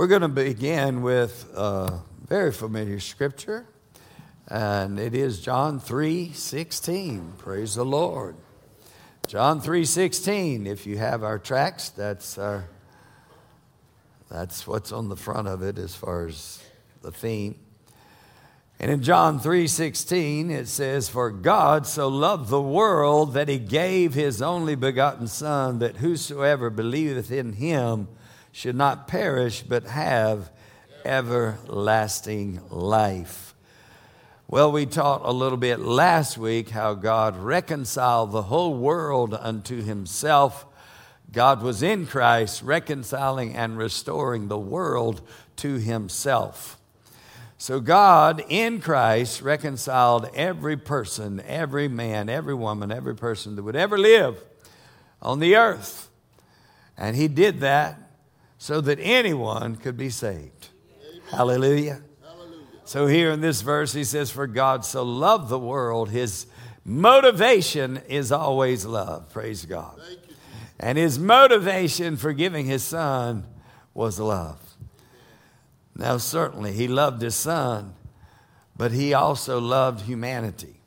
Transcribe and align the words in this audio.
We're 0.00 0.06
going 0.06 0.22
to 0.22 0.28
begin 0.28 1.02
with 1.02 1.46
a 1.54 2.00
very 2.26 2.52
familiar 2.52 3.00
scripture, 3.00 3.66
and 4.48 4.98
it 4.98 5.14
is 5.14 5.42
John 5.42 5.78
3 5.78 6.32
16. 6.32 7.34
Praise 7.36 7.74
the 7.74 7.84
Lord. 7.84 8.36
John 9.26 9.60
3 9.60 9.84
16. 9.84 10.66
If 10.66 10.86
you 10.86 10.96
have 10.96 11.22
our 11.22 11.38
tracks, 11.38 11.90
that's, 11.90 12.38
our, 12.38 12.64
that's 14.30 14.66
what's 14.66 14.90
on 14.90 15.10
the 15.10 15.16
front 15.16 15.48
of 15.48 15.62
it 15.62 15.76
as 15.76 15.94
far 15.94 16.28
as 16.28 16.62
the 17.02 17.12
theme. 17.12 17.56
And 18.78 18.90
in 18.90 19.02
John 19.02 19.38
3:16 19.38 20.48
it 20.48 20.66
says 20.66 21.10
for 21.10 21.30
God 21.30 21.86
so 21.86 22.08
loved 22.08 22.48
the 22.48 22.62
world 22.62 23.34
that 23.34 23.50
he 23.50 23.58
gave 23.58 24.14
his 24.14 24.40
only 24.40 24.76
begotten 24.76 25.28
son 25.28 25.80
that 25.80 25.98
whosoever 25.98 26.70
believeth 26.70 27.30
in 27.30 27.52
him 27.52 28.08
should 28.52 28.76
not 28.76 29.08
perish 29.08 29.62
but 29.62 29.84
have 29.84 30.50
everlasting 31.04 32.60
life. 32.70 33.54
Well, 34.48 34.72
we 34.72 34.84
taught 34.84 35.22
a 35.24 35.32
little 35.32 35.58
bit 35.58 35.78
last 35.78 36.36
week 36.36 36.70
how 36.70 36.94
God 36.94 37.36
reconciled 37.36 38.32
the 38.32 38.42
whole 38.42 38.74
world 38.74 39.32
unto 39.32 39.80
himself. 39.80 40.66
God 41.30 41.62
was 41.62 41.82
in 41.84 42.06
Christ 42.06 42.62
reconciling 42.62 43.54
and 43.54 43.78
restoring 43.78 44.48
the 44.48 44.58
world 44.58 45.22
to 45.56 45.74
himself. 45.76 46.76
So, 47.58 47.78
God 47.78 48.42
in 48.48 48.80
Christ 48.80 49.42
reconciled 49.42 50.28
every 50.34 50.78
person, 50.78 51.40
every 51.46 51.88
man, 51.88 52.28
every 52.30 52.54
woman, 52.54 52.90
every 52.90 53.14
person 53.14 53.54
that 53.54 53.62
would 53.62 53.76
ever 53.76 53.98
live 53.98 54.42
on 55.20 55.40
the 55.40 55.56
earth. 55.56 56.08
And 56.96 57.14
He 57.14 57.28
did 57.28 57.60
that 57.60 58.09
so 58.60 58.78
that 58.82 58.98
anyone 59.00 59.74
could 59.74 59.96
be 59.96 60.10
saved. 60.10 60.68
Hallelujah. 61.30 62.02
Hallelujah. 62.22 62.66
So, 62.84 63.06
here 63.06 63.30
in 63.30 63.40
this 63.40 63.62
verse, 63.62 63.94
he 63.94 64.04
says, 64.04 64.30
For 64.30 64.46
God 64.46 64.84
so 64.84 65.02
loved 65.02 65.48
the 65.48 65.58
world, 65.58 66.10
his 66.10 66.44
motivation 66.84 68.02
is 68.06 68.30
always 68.30 68.84
love. 68.84 69.32
Praise 69.32 69.64
God. 69.64 69.98
And 70.78 70.98
his 70.98 71.18
motivation 71.18 72.18
for 72.18 72.34
giving 72.34 72.66
his 72.66 72.84
son 72.84 73.46
was 73.94 74.20
love. 74.20 74.60
Now, 75.96 76.18
certainly, 76.18 76.74
he 76.74 76.86
loved 76.86 77.22
his 77.22 77.36
son, 77.36 77.94
but 78.76 78.92
he 78.92 79.14
also 79.14 79.58
loved 79.58 80.02
humanity. 80.02 80.82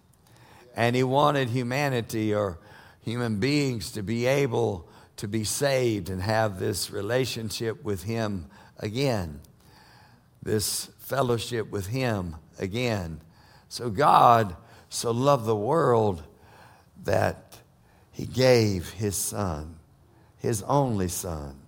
And 0.75 0.95
he 0.95 1.03
wanted 1.03 1.49
humanity 1.49 2.35
or 2.35 2.59
human 3.01 3.39
beings 3.39 3.91
to 3.93 4.03
be 4.03 4.27
able 4.27 4.87
to 5.17 5.27
be 5.27 5.43
saved 5.43 6.09
and 6.09 6.21
have 6.21 6.59
this 6.59 6.91
relationship 6.91 7.83
with 7.83 8.03
Him 8.03 8.47
again, 8.79 9.39
this 10.41 10.89
fellowship 10.99 11.69
with 11.69 11.87
Him 11.87 12.35
again. 12.59 13.21
So 13.69 13.89
God 13.89 14.55
so 14.89 15.11
loved 15.11 15.45
the 15.45 15.55
world 15.55 16.23
that 17.03 17.57
He 18.11 18.25
gave 18.25 18.91
His 18.91 19.15
Son, 19.15 19.75
His 20.37 20.63
only 20.63 21.07
Son, 21.07 21.59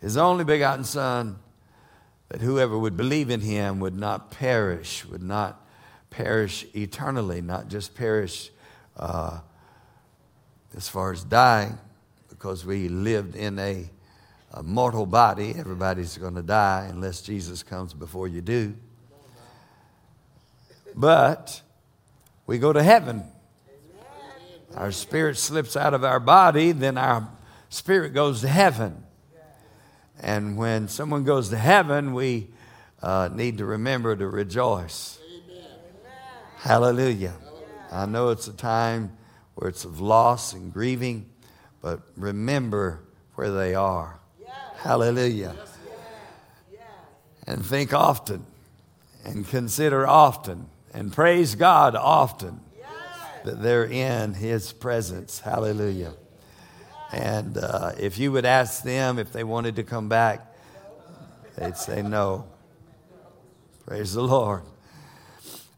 His 0.00 0.16
only 0.16 0.44
begotten 0.44 0.84
Son, 0.84 1.38
that 2.28 2.40
whoever 2.40 2.76
would 2.76 2.96
believe 2.96 3.30
in 3.30 3.40
Him 3.40 3.80
would 3.80 3.96
not 3.96 4.30
perish, 4.30 5.04
would 5.06 5.22
not 5.22 5.64
perish 6.10 6.66
eternally, 6.74 7.40
not 7.40 7.68
just 7.68 7.94
perish 7.94 8.50
uh, 8.96 9.40
as 10.74 10.88
far 10.88 11.12
as 11.12 11.22
dying, 11.22 11.78
because 12.46 12.64
we 12.64 12.88
lived 12.88 13.34
in 13.34 13.58
a, 13.58 13.90
a 14.52 14.62
mortal 14.62 15.04
body. 15.04 15.52
Everybody's 15.58 16.16
going 16.16 16.36
to 16.36 16.44
die 16.44 16.86
unless 16.88 17.20
Jesus 17.20 17.64
comes 17.64 17.92
before 17.92 18.28
you 18.28 18.40
do. 18.40 18.76
But 20.94 21.60
we 22.46 22.58
go 22.58 22.72
to 22.72 22.84
heaven. 22.84 23.24
Our 24.76 24.92
spirit 24.92 25.38
slips 25.38 25.76
out 25.76 25.92
of 25.92 26.04
our 26.04 26.20
body, 26.20 26.70
then 26.70 26.96
our 26.96 27.28
spirit 27.68 28.14
goes 28.14 28.42
to 28.42 28.48
heaven. 28.48 29.02
And 30.20 30.56
when 30.56 30.86
someone 30.86 31.24
goes 31.24 31.48
to 31.48 31.56
heaven, 31.56 32.14
we 32.14 32.46
uh, 33.02 33.28
need 33.32 33.58
to 33.58 33.64
remember 33.64 34.14
to 34.14 34.28
rejoice. 34.28 35.18
Amen. 35.48 35.64
Hallelujah. 36.58 37.34
I 37.90 38.06
know 38.06 38.28
it's 38.28 38.46
a 38.46 38.52
time 38.52 39.16
where 39.56 39.68
it's 39.68 39.84
of 39.84 40.00
loss 40.00 40.52
and 40.52 40.72
grieving, 40.72 41.28
but 41.86 42.00
remember 42.16 42.98
where 43.36 43.52
they 43.52 43.72
are. 43.76 44.18
Yes. 44.40 44.50
Hallelujah. 44.78 45.54
Yes. 45.56 45.78
Yes. 46.72 46.82
And 47.46 47.64
think 47.64 47.94
often 47.94 48.44
and 49.24 49.46
consider 49.46 50.04
often 50.04 50.66
and 50.92 51.12
praise 51.12 51.54
God 51.54 51.94
often 51.94 52.60
that 53.44 53.62
they're 53.62 53.84
in 53.84 54.34
His 54.34 54.72
presence. 54.72 55.38
Hallelujah. 55.38 56.14
And 57.12 57.56
uh, 57.56 57.92
if 58.00 58.18
you 58.18 58.32
would 58.32 58.44
ask 58.44 58.82
them 58.82 59.20
if 59.20 59.32
they 59.32 59.44
wanted 59.44 59.76
to 59.76 59.84
come 59.84 60.08
back, 60.08 60.44
they'd 61.56 61.76
say 61.76 62.02
no. 62.02 62.46
Praise 63.86 64.12
the 64.12 64.24
Lord. 64.24 64.64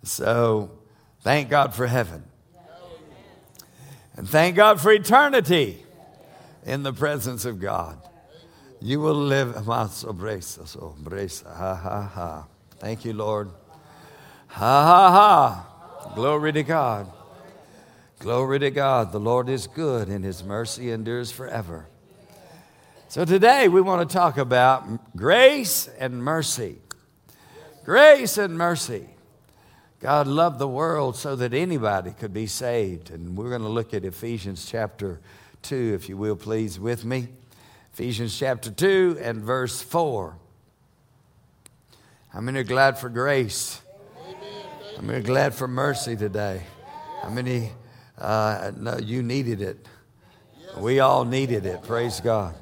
So, 0.05 0.71
thank 1.21 1.51
God 1.51 1.75
for 1.75 1.87
heaven. 1.87 2.25
And 4.17 4.27
thank 4.27 4.57
God 4.57 4.81
for 4.81 4.91
eternity 4.91 5.85
in 6.69 6.83
the 6.83 6.93
presence 6.93 7.47
of 7.47 7.59
God. 7.59 7.99
You 8.81 9.01
will 9.01 9.15
live. 9.15 9.57
Ha 9.57 9.87
ha 9.87 12.11
ha. 12.15 12.47
Thank 12.79 13.05
you, 13.05 13.15
Lord. 13.15 13.51
Ha 14.49 14.85
ha 14.85 15.11
ha. 15.11 16.13
Glory 16.15 16.53
to 16.53 16.63
God. 16.63 17.11
Glory 18.21 18.59
to 18.61 18.71
God. 18.71 19.13
The 19.13 19.19
Lord 19.19 19.49
is 19.49 19.67
good 19.67 20.09
and 20.09 20.25
his 20.25 20.45
mercy 20.45 20.91
endures 20.91 21.33
forever. 21.33 21.87
So 23.09 23.25
today 23.25 23.69
we 23.69 23.81
want 23.81 24.09
to 24.09 24.15
talk 24.15 24.37
about 24.37 25.17
grace 25.17 25.89
and 25.99 26.23
mercy. 26.23 26.79
Grace 27.85 28.37
and 28.37 28.59
mercy. 28.59 29.09
God 30.01 30.27
loved 30.27 30.59
the 30.59 30.69
world 30.69 31.17
so 31.17 31.35
that 31.35 31.55
anybody 31.55 32.13
could 32.13 32.35
be 32.35 32.47
saved. 32.47 33.11
And 33.11 33.37
we're 33.37 33.49
going 33.49 33.63
to 33.63 33.69
look 33.69 33.95
at 33.95 34.05
Ephesians 34.05 34.69
chapter 34.71 35.21
2, 35.69 35.93
if 35.95 36.09
you 36.09 36.17
will, 36.17 36.35
please, 36.35 36.81
with 36.81 37.05
me. 37.05 37.29
Ephesians 37.93 38.39
chapter 38.39 38.71
2 38.71 39.19
and 39.21 39.43
verse 39.43 39.83
4. 39.83 40.35
How 42.29 42.41
many 42.41 42.61
are 42.61 42.65
glad 42.65 42.97
for 42.97 43.11
grace? 43.11 43.83
How 44.97 45.03
many 45.03 45.19
are 45.19 45.23
glad 45.23 45.55
for 45.55 45.69
mercy 45.69 46.17
today? 46.17 46.63
How 47.23 47.29
many, 47.29 47.73
uh, 48.17 48.73
no, 48.79 48.97
you 48.97 49.23
needed 49.23 49.61
it. 49.61 49.87
We 50.79 51.01
all 51.01 51.27
needed 51.27 51.67
it. 51.67 51.83
Praise 51.83 52.21
God. 52.21 52.55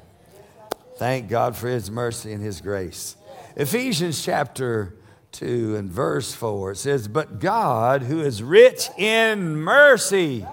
Thank 0.97 1.29
God 1.29 1.55
for 1.55 1.69
His 1.69 1.89
mercy 1.89 2.33
and 2.33 2.43
His 2.43 2.59
grace. 2.59 3.15
Ephesians 3.55 4.21
chapter 4.21 4.97
2 5.31 5.77
and 5.77 5.89
verse 5.89 6.33
4 6.33 6.71
it 6.71 6.75
says, 6.75 7.07
But 7.07 7.39
God, 7.39 8.01
who 8.01 8.19
is 8.19 8.43
rich 8.43 8.89
in 8.97 9.55
mercy, 9.55 10.45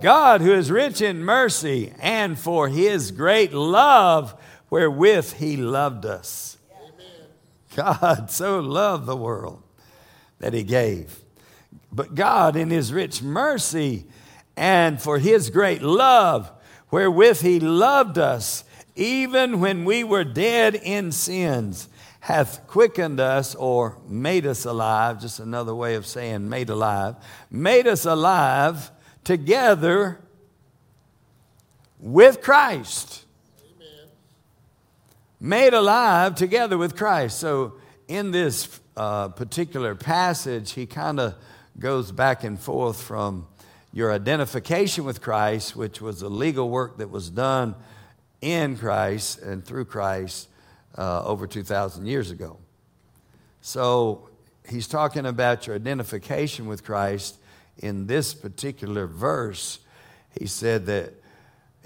God, 0.00 0.40
who 0.40 0.52
is 0.52 0.70
rich 0.70 1.00
in 1.02 1.22
mercy 1.22 1.92
and 2.00 2.38
for 2.38 2.68
his 2.68 3.10
great 3.10 3.52
love 3.52 4.34
wherewith 4.70 5.34
he 5.34 5.56
loved 5.56 6.06
us. 6.06 6.56
God 7.76 8.30
so 8.30 8.60
loved 8.60 9.06
the 9.06 9.16
world 9.16 9.62
that 10.38 10.54
he 10.54 10.62
gave. 10.62 11.18
But 11.90 12.14
God, 12.14 12.56
in 12.56 12.70
his 12.70 12.92
rich 12.92 13.22
mercy 13.22 14.06
and 14.56 15.00
for 15.00 15.18
his 15.18 15.50
great 15.50 15.82
love 15.82 16.50
wherewith 16.90 17.40
he 17.40 17.60
loved 17.60 18.18
us, 18.18 18.64
even 18.94 19.60
when 19.60 19.84
we 19.84 20.04
were 20.04 20.24
dead 20.24 20.74
in 20.74 21.12
sins, 21.12 21.88
hath 22.20 22.66
quickened 22.66 23.20
us 23.20 23.54
or 23.54 23.98
made 24.06 24.46
us 24.46 24.64
alive, 24.64 25.20
just 25.20 25.40
another 25.40 25.74
way 25.74 25.94
of 25.96 26.06
saying 26.06 26.48
made 26.48 26.70
alive, 26.70 27.16
made 27.50 27.86
us 27.86 28.04
alive 28.04 28.90
together 29.24 30.20
with 31.98 32.42
Christ. 32.42 33.24
Amen. 33.60 34.08
Made 35.40 35.74
alive 35.74 36.34
together 36.34 36.76
with 36.76 36.96
Christ. 36.96 37.38
So, 37.38 37.74
in 38.08 38.32
this 38.32 38.80
uh, 38.96 39.28
particular 39.28 39.94
passage, 39.94 40.72
he 40.72 40.86
kind 40.86 41.20
of 41.20 41.34
goes 41.78 42.12
back 42.12 42.44
and 42.44 42.58
forth 42.58 43.00
from 43.00 43.46
your 43.92 44.12
identification 44.12 45.04
with 45.04 45.20
Christ, 45.22 45.76
which 45.76 46.00
was 46.00 46.22
a 46.22 46.28
legal 46.28 46.68
work 46.68 46.98
that 46.98 47.10
was 47.10 47.30
done 47.30 47.74
in 48.40 48.76
Christ 48.76 49.40
and 49.40 49.64
through 49.64 49.84
Christ 49.84 50.48
uh, 50.98 51.24
over 51.24 51.46
2,000 51.46 52.06
years 52.06 52.30
ago. 52.30 52.58
So, 53.60 54.28
he's 54.68 54.88
talking 54.88 55.26
about 55.26 55.66
your 55.66 55.76
identification 55.76 56.66
with 56.66 56.84
Christ 56.84 57.36
in 57.78 58.06
this 58.06 58.34
particular 58.34 59.06
verse, 59.06 59.78
he 60.38 60.46
said 60.46 60.86
that 60.86 61.14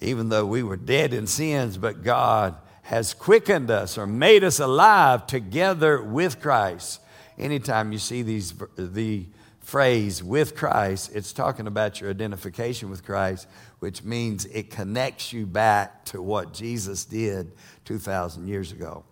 even 0.01 0.29
though 0.29 0.47
we 0.47 0.63
were 0.63 0.77
dead 0.77 1.15
in 1.15 1.27
sins, 1.27 1.79
but 1.79 2.03
God 2.03 2.57
has 2.83 3.15
quickened 3.15 3.71
us 3.71 3.99
or 3.99 4.07
made 4.07 4.45
us 4.45 4.61
alive 4.61 5.27
together 5.27 6.01
with 6.03 6.41
Christ. 6.41 7.01
Anytime 7.39 7.93
you 7.93 7.99
see 7.99 8.23
these, 8.23 8.55
the 8.77 9.27
phrase 9.61 10.23
with 10.23 10.55
Christ, 10.55 11.11
it's 11.13 11.33
talking 11.33 11.67
about 11.67 12.01
your 12.01 12.11
identification 12.11 12.89
with 12.89 13.05
Christ, 13.05 13.49
which 13.81 14.05
means 14.05 14.45
it 14.47 14.71
connects 14.71 15.33
you 15.33 15.47
back 15.47 16.05
to 16.07 16.23
what 16.23 16.53
Jesus 16.53 17.05
did 17.05 17.51
2,000 17.87 18.47
years 18.47 18.71
ago. 18.71 19.05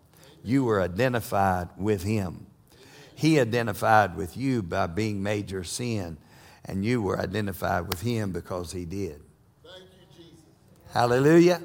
You 0.44 0.65
were 0.65 0.81
identified 0.81 1.71
with 1.76 2.05
Him. 2.05 2.47
He 3.17 3.41
identified 3.41 4.17
with 4.17 4.37
you 4.37 4.62
by 4.62 4.87
being 4.87 5.23
made 5.23 5.50
your 5.50 5.65
sin, 5.65 6.19
and 6.64 6.84
you 6.84 7.02
were 7.02 7.19
identified 7.19 7.88
with 7.88 8.00
Him 8.02 8.32
because 8.32 8.72
He 8.72 8.84
did. 8.84 9.20
Thank 9.62 9.84
you, 9.84 10.16
Jesus. 10.16 10.38
Hallelujah. 10.93 11.61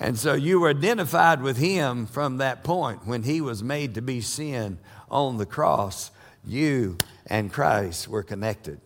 And 0.00 0.16
so 0.16 0.34
you 0.34 0.60
were 0.60 0.70
identified 0.70 1.42
with 1.42 1.56
him 1.56 2.06
from 2.06 2.36
that 2.38 2.62
point 2.62 3.06
when 3.06 3.24
he 3.24 3.40
was 3.40 3.64
made 3.64 3.94
to 3.94 4.02
be 4.02 4.20
sin 4.20 4.78
on 5.10 5.38
the 5.38 5.46
cross. 5.46 6.12
You 6.44 6.98
and 7.26 7.52
Christ 7.52 8.06
were 8.06 8.22
connected. 8.22 8.80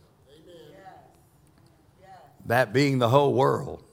That 2.47 2.73
being 2.73 2.99
the 2.99 3.11
whole 3.11 3.35
world. 3.35 3.85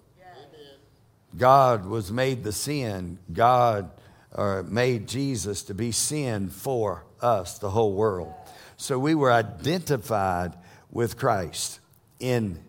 God 1.38 1.86
was 1.86 2.12
made 2.12 2.44
the 2.44 2.52
sin. 2.52 3.20
God 3.31 3.92
or 4.34 4.64
made 4.64 5.08
Jesus 5.08 5.64
to 5.64 5.74
be 5.74 5.92
sin 5.92 6.50
for 6.50 7.04
us, 7.22 7.60
the 7.60 7.70
whole 7.70 7.94
world. 7.94 8.34
So 8.78 8.98
we 8.98 9.14
were 9.14 9.31
identified 9.31 10.54
with 10.92 11.18
Christ 11.18 11.80
in 12.20 12.60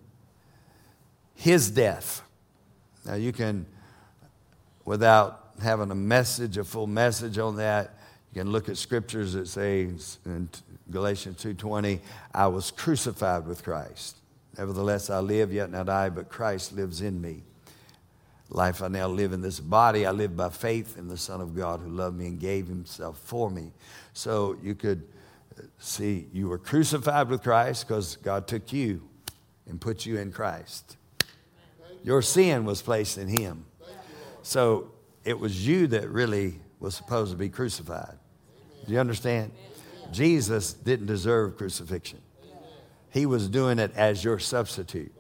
his 1.35 1.71
death. 1.71 2.23
Now 3.07 3.15
you 3.15 3.33
can 3.33 3.67
without 4.85 5.53
having 5.63 5.91
a 5.91 5.95
message, 5.95 6.57
a 6.57 6.65
full 6.65 6.87
message 6.87 7.39
on 7.39 7.57
that. 7.57 7.95
You 8.33 8.43
can 8.43 8.53
look 8.53 8.69
at 8.69 8.77
scriptures 8.77 9.33
that 9.35 9.49
say 9.49 9.83
in 10.25 10.49
Galatians 10.91 11.43
2:20, 11.43 12.01
I 12.35 12.47
was 12.47 12.71
crucified 12.71 13.47
with 13.47 13.63
Christ. 13.63 14.17
Nevertheless, 14.59 15.11
I 15.11 15.21
live, 15.21 15.53
yet 15.53 15.71
not 15.71 15.89
I, 15.89 16.11
but 16.11 16.29
Christ 16.29 16.73
lives 16.73 17.01
in 17.01 17.21
me. 17.21 17.43
Life 18.49 18.83
I 18.83 18.89
now 18.89 19.07
live 19.07 19.33
in 19.33 19.43
this 19.43 19.61
body, 19.61 20.05
I 20.05 20.11
live 20.11 20.37
by 20.37 20.51
faith 20.51 20.99
in 20.99 21.07
the 21.09 21.17
Son 21.17 21.41
of 21.41 21.55
God 21.55 21.81
who 21.81 21.89
loved 21.89 22.19
me 22.19 22.27
and 22.27 22.41
gave 22.41 22.67
himself 22.67 23.19
for 23.19 23.49
me. 23.49 23.73
So 24.13 24.57
you 24.61 24.75
could 24.75 25.07
see 25.79 26.27
you 26.33 26.49
were 26.49 26.59
crucified 26.59 27.29
with 27.29 27.43
Christ 27.43 27.87
because 27.87 28.17
God 28.17 28.47
took 28.47 28.73
you 28.73 29.03
and 29.67 29.81
put 29.81 30.07
you 30.07 30.19
in 30.19 30.33
Christ. 30.33 30.97
Your 32.03 32.23
sin 32.23 32.65
was 32.65 32.83
placed 32.83 33.19
in 33.19 33.29
him. 33.29 33.67
So 34.43 34.93
it 35.25 35.39
was 35.39 35.67
you 35.67 35.87
that 35.89 36.09
really 36.09 36.61
was 36.79 36.95
supposed 36.95 37.31
to 37.31 37.37
be 37.37 37.49
crucified. 37.49 38.17
Do 38.87 38.93
you 38.93 38.99
understand? 38.99 39.53
Jesus 40.13 40.73
didn't 40.73 41.07
deserve 41.07 41.57
crucifixion. 41.57 42.21
He 43.11 43.27
was 43.27 43.49
doing 43.49 43.79
it 43.79 43.93
as 43.95 44.25
your 44.25 44.39
substitute. 44.39 45.13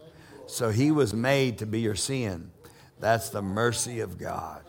So 0.47 0.71
he 0.71 0.91
was 0.91 1.13
made 1.13 1.59
to 1.59 1.67
be 1.67 1.81
your 1.81 1.95
sin. 1.95 2.51
That's 2.99 3.29
the 3.29 3.43
mercy 3.43 4.01
of 4.01 4.19
God. 4.19 4.63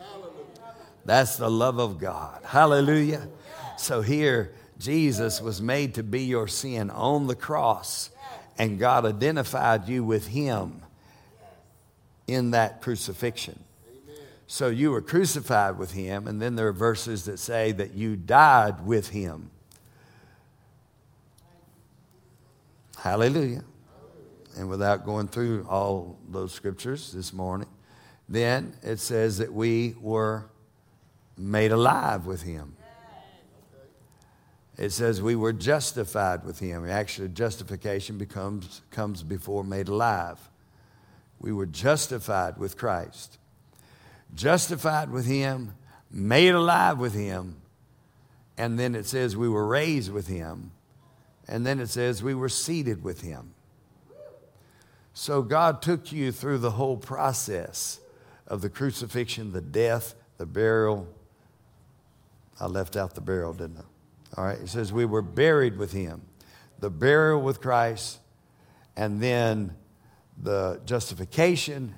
That's 1.04 1.36
the 1.36 1.50
love 1.50 1.78
of 1.78 1.98
God. 1.98 2.42
Hallelujah. 2.44 3.28
So 3.76 4.00
here, 4.00 4.54
Jesus 4.82 5.40
was 5.40 5.62
made 5.62 5.94
to 5.94 6.02
be 6.02 6.24
your 6.24 6.48
sin 6.48 6.90
on 6.90 7.28
the 7.28 7.36
cross, 7.36 8.10
and 8.58 8.78
God 8.78 9.06
identified 9.06 9.88
you 9.88 10.02
with 10.02 10.26
him 10.26 10.82
in 12.26 12.50
that 12.50 12.82
crucifixion. 12.82 13.62
So 14.48 14.68
you 14.68 14.90
were 14.90 15.00
crucified 15.00 15.78
with 15.78 15.92
him, 15.92 16.26
and 16.26 16.42
then 16.42 16.56
there 16.56 16.66
are 16.66 16.72
verses 16.72 17.24
that 17.26 17.38
say 17.38 17.70
that 17.72 17.94
you 17.94 18.16
died 18.16 18.84
with 18.84 19.10
him. 19.10 19.50
Hallelujah. 22.98 23.64
And 24.58 24.68
without 24.68 25.06
going 25.06 25.28
through 25.28 25.66
all 25.68 26.18
those 26.28 26.52
scriptures 26.52 27.12
this 27.12 27.32
morning, 27.32 27.68
then 28.28 28.74
it 28.82 28.98
says 28.98 29.38
that 29.38 29.52
we 29.52 29.94
were 30.00 30.44
made 31.38 31.72
alive 31.72 32.26
with 32.26 32.42
him. 32.42 32.76
It 34.78 34.90
says 34.90 35.20
we 35.20 35.36
were 35.36 35.52
justified 35.52 36.44
with 36.44 36.58
him. 36.58 36.88
Actually, 36.88 37.28
justification 37.28 38.18
becomes, 38.18 38.80
comes 38.90 39.22
before 39.22 39.64
made 39.64 39.88
alive. 39.88 40.38
We 41.38 41.52
were 41.52 41.66
justified 41.66 42.56
with 42.56 42.76
Christ 42.76 43.38
justified 44.34 45.10
with 45.10 45.26
him, 45.26 45.74
made 46.10 46.50
alive 46.50 46.98
with 46.98 47.14
him, 47.14 47.56
and 48.56 48.78
then 48.78 48.94
it 48.94 49.06
says 49.06 49.36
we 49.36 49.48
were 49.48 49.66
raised 49.66 50.12
with 50.12 50.26
him, 50.26 50.72
and 51.48 51.66
then 51.66 51.80
it 51.80 51.88
says 51.88 52.22
we 52.22 52.34
were 52.34 52.48
seated 52.48 53.02
with 53.02 53.22
him. 53.22 53.54
So 55.14 55.42
God 55.42 55.82
took 55.82 56.10
you 56.12 56.32
through 56.32 56.58
the 56.58 56.72
whole 56.72 56.96
process 56.96 58.00
of 58.46 58.62
the 58.62 58.70
crucifixion, 58.70 59.52
the 59.52 59.60
death, 59.60 60.14
the 60.38 60.46
burial. 60.46 61.06
I 62.58 62.66
left 62.66 62.96
out 62.96 63.14
the 63.14 63.20
burial, 63.20 63.52
didn't 63.52 63.78
I? 63.78 63.91
All 64.36 64.44
right, 64.44 64.58
it 64.58 64.68
says 64.68 64.92
we 64.92 65.04
were 65.04 65.22
buried 65.22 65.76
with 65.76 65.92
him, 65.92 66.22
the 66.78 66.90
burial 66.90 67.40
with 67.40 67.60
Christ, 67.60 68.18
and 68.96 69.20
then 69.20 69.76
the 70.42 70.80
justification 70.84 71.94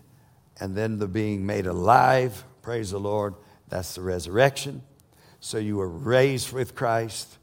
and 0.60 0.76
then 0.76 0.98
the 0.98 1.08
being 1.08 1.46
made 1.46 1.66
alive. 1.66 2.44
Praise 2.62 2.90
the 2.90 2.98
Lord. 2.98 3.34
That's 3.68 3.94
the 3.94 4.02
resurrection. 4.02 4.82
So 5.40 5.58
you 5.58 5.76
were 5.76 5.88
raised 5.88 6.52
with 6.52 6.74
Christ. 6.74 7.38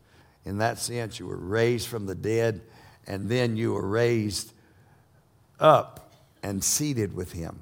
In 0.46 0.58
that 0.58 0.80
sense, 0.80 1.20
you 1.20 1.28
were 1.28 1.38
raised 1.38 1.88
from 1.88 2.06
the 2.06 2.16
dead, 2.16 2.62
and 3.06 3.30
then 3.30 3.56
you 3.58 3.74
were 3.74 3.88
raised 3.88 4.54
up 5.60 6.14
and 6.42 6.64
seated 6.64 7.14
with 7.14 7.34
Him. 7.34 7.60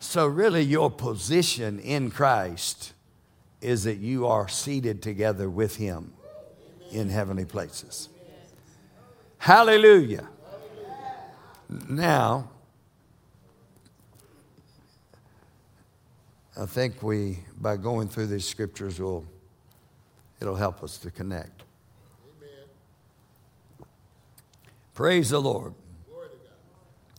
So, 0.00 0.26
really, 0.26 0.62
your 0.62 0.90
position 0.90 1.78
in 1.78 2.10
Christ 2.10 2.92
is 3.66 3.82
that 3.82 3.96
you 3.96 4.28
are 4.28 4.46
seated 4.46 5.02
together 5.02 5.50
with 5.50 5.74
Him 5.74 6.12
in 6.92 7.08
heavenly 7.08 7.44
places. 7.44 8.08
Hallelujah. 9.38 10.28
Now, 11.88 12.48
I 16.56 16.64
think 16.66 17.02
we, 17.02 17.40
by 17.60 17.76
going 17.76 18.06
through 18.06 18.28
these 18.28 18.46
scriptures, 18.46 19.00
will 19.00 19.26
it'll 20.40 20.54
help 20.54 20.84
us 20.84 20.96
to 20.98 21.10
connect. 21.10 21.64
Amen. 22.38 23.88
Praise 24.94 25.30
the 25.30 25.40
Lord. 25.40 25.74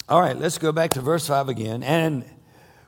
All 0.07 0.21
right, 0.21 0.37
let's 0.37 0.57
go 0.57 0.71
back 0.71 0.91
to 0.91 1.01
verse 1.01 1.27
5 1.27 1.49
again. 1.49 1.83
And 1.83 2.23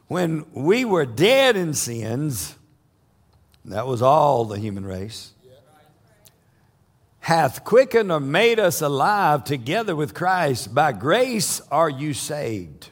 when 0.08 0.46
we 0.54 0.86
were 0.86 1.06
dead 1.06 1.58
in 1.58 1.74
sins, 1.74 2.56
that 3.66 3.86
was 3.86 4.01
all 4.01 4.46
the 4.46 4.58
human 4.58 4.86
race, 4.86 5.34
hath 7.20 7.63
quickened 7.63 8.12
or 8.12 8.20
made 8.20 8.60
us 8.60 8.82
alive 8.82 9.44
together 9.44 9.96
with 9.96 10.13
Christ. 10.13 10.74
By 10.74 10.94
grace 10.94 11.62
are 11.70 11.89
you 11.89 12.13
saved. 12.13 12.89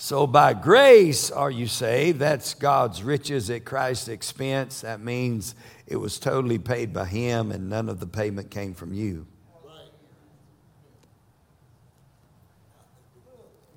So 0.00 0.28
by 0.28 0.54
grace 0.54 1.28
are 1.30 1.50
you 1.50 1.66
saved. 1.66 2.20
That's 2.20 2.54
God's 2.54 3.02
riches 3.02 3.50
at 3.50 3.64
Christ's 3.64 4.06
expense. 4.06 4.82
That 4.82 5.00
means 5.00 5.56
it 5.88 5.96
was 5.96 6.20
totally 6.20 6.58
paid 6.58 6.92
by 6.92 7.06
Him 7.06 7.50
and 7.50 7.68
none 7.68 7.88
of 7.88 7.98
the 7.98 8.06
payment 8.06 8.50
came 8.50 8.74
from 8.74 8.94
you. 8.94 9.26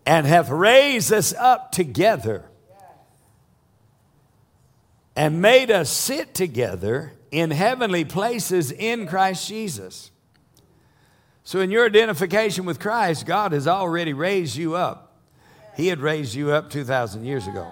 And 0.05 0.27
hath 0.27 0.49
raised 0.49 1.11
us 1.11 1.33
up 1.33 1.71
together 1.71 2.50
and 5.15 5.41
made 5.41 5.69
us 5.69 5.89
sit 5.89 6.33
together 6.33 7.13
in 7.31 7.51
heavenly 7.51 8.05
places 8.05 8.71
in 8.71 9.07
Christ 9.07 9.47
Jesus. 9.47 10.11
So, 11.43 11.59
in 11.59 11.71
your 11.71 11.85
identification 11.85 12.65
with 12.65 12.79
Christ, 12.79 13.25
God 13.25 13.51
has 13.51 13.67
already 13.67 14.13
raised 14.13 14.55
you 14.55 14.75
up. 14.75 15.17
He 15.75 15.87
had 15.87 15.99
raised 15.99 16.35
you 16.35 16.51
up 16.51 16.69
2,000 16.69 17.25
years 17.25 17.47
ago. 17.47 17.67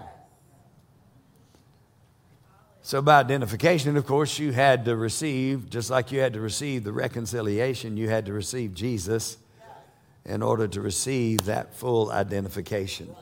So, 2.82 3.02
by 3.02 3.20
identification, 3.20 3.96
of 3.98 4.06
course, 4.08 4.40
you 4.40 4.52
had 4.52 4.86
to 4.86 4.96
receive, 4.96 5.70
just 5.70 5.92
like 5.92 6.12
you 6.12 6.20
had 6.20 6.34
to 6.34 6.42
receive 6.42 6.84
the 6.84 6.92
reconciliation, 6.92 7.98
you 7.98 8.10
had 8.10 8.26
to 8.26 8.34
receive 8.34 8.74
Jesus 8.74 9.38
in 10.26 10.42
order 10.42 10.68
to 10.68 10.82
receive 10.82 11.46
that 11.46 11.76
full 11.76 12.12
identification. 12.12 13.16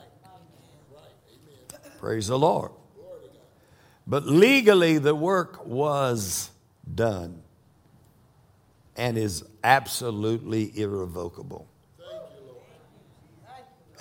Praise 2.00 2.28
the 2.28 2.40
Lord. 2.40 2.72
But 4.08 4.26
legally, 4.26 4.98
the 4.98 5.14
work 5.14 5.66
was 5.66 6.50
done 6.96 7.42
and 8.96 9.18
is 9.18 9.44
absolutely 9.64 10.72
irrevocable 10.80 11.68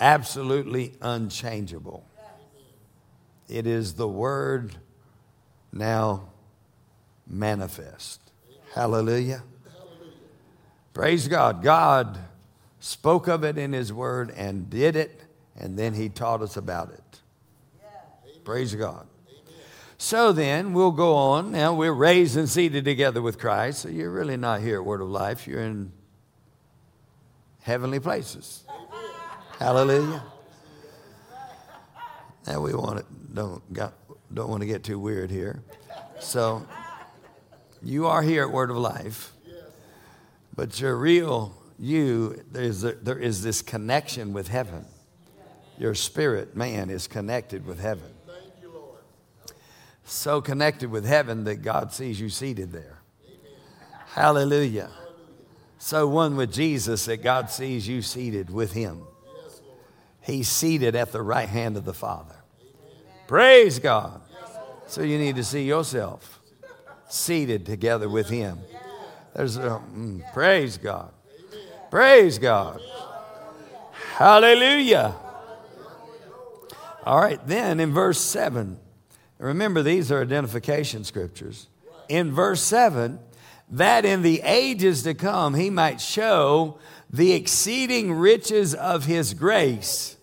absolutely 0.01 0.95
unchangeable. 1.01 2.05
It 3.49 3.67
is 3.67 3.95
the 3.95 4.09
Word 4.09 4.77
now 5.73 6.29
manifest. 7.27 8.21
Hallelujah. 8.75 9.43
Praise 10.93 11.29
God. 11.29 11.63
God 11.63 12.19
spoke 12.81 13.29
of 13.29 13.45
it 13.45 13.59
in 13.59 13.73
His 13.73 13.93
Word 13.93 14.31
and 14.31 14.69
did 14.69 14.97
it, 14.97 15.23
and 15.57 15.79
then 15.79 15.95
He 15.95 16.09
taught 16.09 16.43
us 16.43 16.57
about 16.57 16.91
it. 16.91 17.21
Praise 18.45 18.75
God. 18.75 19.07
So 20.07 20.31
then, 20.31 20.73
we'll 20.73 20.93
go 20.93 21.17
on. 21.17 21.51
Now, 21.51 21.75
we're 21.75 21.91
raised 21.91 22.37
and 22.37 22.49
seated 22.49 22.85
together 22.85 23.21
with 23.21 23.41
Christ. 23.41 23.81
So 23.81 23.89
you're 23.89 24.13
really 24.13 24.37
not 24.37 24.61
here 24.61 24.77
at 24.77 24.85
Word 24.85 25.01
of 25.01 25.09
Life. 25.09 25.49
You're 25.49 25.63
in 25.63 25.91
heavenly 27.63 27.99
places. 27.99 28.63
Hallelujah. 29.59 30.23
Now, 32.47 32.61
we 32.61 32.73
want 32.73 33.01
it, 33.01 33.07
don't, 33.35 33.73
got, 33.73 33.95
don't 34.33 34.49
want 34.49 34.61
to 34.61 34.67
get 34.69 34.85
too 34.85 35.01
weird 35.01 35.29
here. 35.29 35.65
So, 36.21 36.65
you 37.83 38.07
are 38.07 38.23
here 38.23 38.45
at 38.45 38.53
Word 38.53 38.71
of 38.71 38.77
Life, 38.77 39.33
but 40.55 40.81
your 40.81 40.95
real 40.95 41.53
you, 41.81 42.45
there's 42.53 42.85
a, 42.85 42.93
there 42.93 43.19
is 43.19 43.43
this 43.43 43.61
connection 43.61 44.33
with 44.33 44.47
heaven. 44.47 44.85
Your 45.79 45.97
spirit, 45.97 46.57
man, 46.57 46.91
is 46.91 47.09
connected 47.09 47.67
with 47.67 47.81
heaven 47.81 48.16
so 50.07 50.41
connected 50.41 50.91
with 50.91 51.05
heaven 51.05 51.45
that 51.45 51.57
God 51.57 51.93
sees 51.93 52.21
you 52.21 52.29
seated 52.29 52.73
there. 52.73 53.01
Hallelujah. 54.09 54.91
So 55.79 56.07
one 56.09 56.37
with 56.37 56.53
Jesus 56.53 57.05
that 57.05 57.23
God 57.23 57.51
sees 57.51 57.87
you 57.87 58.03
seated 58.03 58.49
with 58.49 58.73
him. 58.73 59.03
He's 60.21 60.49
seated 60.49 60.97
at 60.97 61.13
the 61.13 61.23
right 61.23 61.49
hand 61.49 61.77
of 61.77 61.85
the 61.85 61.93
Father. 61.93 62.37
Praise 63.27 63.79
God. 63.79 64.21
So 64.87 65.03
you 65.03 65.19
need 65.19 65.37
to 65.37 65.45
see 65.45 65.65
yourself 65.65 66.41
seated 67.09 67.67
together 67.67 68.09
with 68.09 68.29
him. 68.29 68.59
There's 69.35 69.57
a, 69.57 69.83
mm, 69.95 70.33
praise 70.33 70.79
God. 70.79 71.13
Praise 71.91 72.39
God. 72.39 72.81
Hallelujah. 74.15 75.15
All 77.05 77.21
right, 77.21 77.45
then 77.47 77.79
in 77.81 77.93
verse 77.93 78.21
7, 78.21 78.79
Remember, 79.38 79.83
these 79.83 80.11
are 80.11 80.23
identification 80.23 81.05
scriptures. 81.05 81.69
In 82.09 82.33
verse 82.33 82.62
7, 82.62 83.19
that 83.71 84.05
in 84.05 84.23
the 84.23 84.40
ages 84.43 85.02
to 85.02 85.14
come 85.14 85.55
he 85.55 85.71
might 85.71 86.00
show 86.00 86.78
the 87.11 87.33
exceeding 87.33 88.12
riches 88.12 88.75
of 88.75 89.05
his 89.05 89.35
grace 89.35 90.16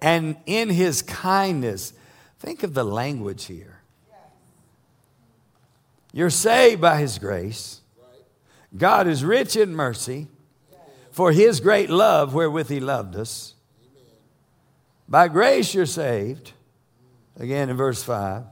and 0.00 0.36
in 0.46 0.70
his 0.70 1.02
kindness. 1.02 1.92
Think 2.38 2.62
of 2.62 2.74
the 2.74 2.84
language 2.84 3.44
here. 3.44 3.80
You're 6.12 6.30
saved 6.30 6.80
by 6.80 6.98
his 6.98 7.18
grace. 7.18 7.80
God 8.76 9.06
is 9.06 9.24
rich 9.24 9.54
in 9.56 9.74
mercy 9.74 10.28
for 11.10 11.30
his 11.32 11.60
great 11.60 11.90
love 11.90 12.34
wherewith 12.34 12.68
he 12.68 12.80
loved 12.80 13.16
us. 13.16 13.54
By 15.08 15.28
grace 15.28 15.74
you're 15.74 15.86
saved 15.86 16.52
again 17.38 17.70
in 17.70 17.76
verse 17.76 18.02
5. 18.02 18.44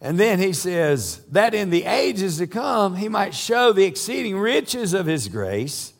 And 0.00 0.18
then 0.18 0.40
he 0.40 0.52
says, 0.52 1.18
that 1.30 1.54
in 1.54 1.70
the 1.70 1.84
ages 1.84 2.38
to 2.38 2.46
come 2.46 2.96
he 2.96 3.08
might 3.08 3.34
show 3.34 3.72
the 3.72 3.84
exceeding 3.84 4.36
riches 4.36 4.94
of 4.94 5.06
his 5.06 5.28
grace 5.28 5.92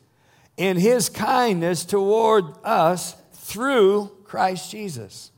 in 0.57 0.77
his 0.77 1.09
kindness 1.09 1.85
toward 1.85 2.45
us 2.63 3.15
through 3.31 4.11
Christ 4.25 4.69
Jesus. 4.71 5.31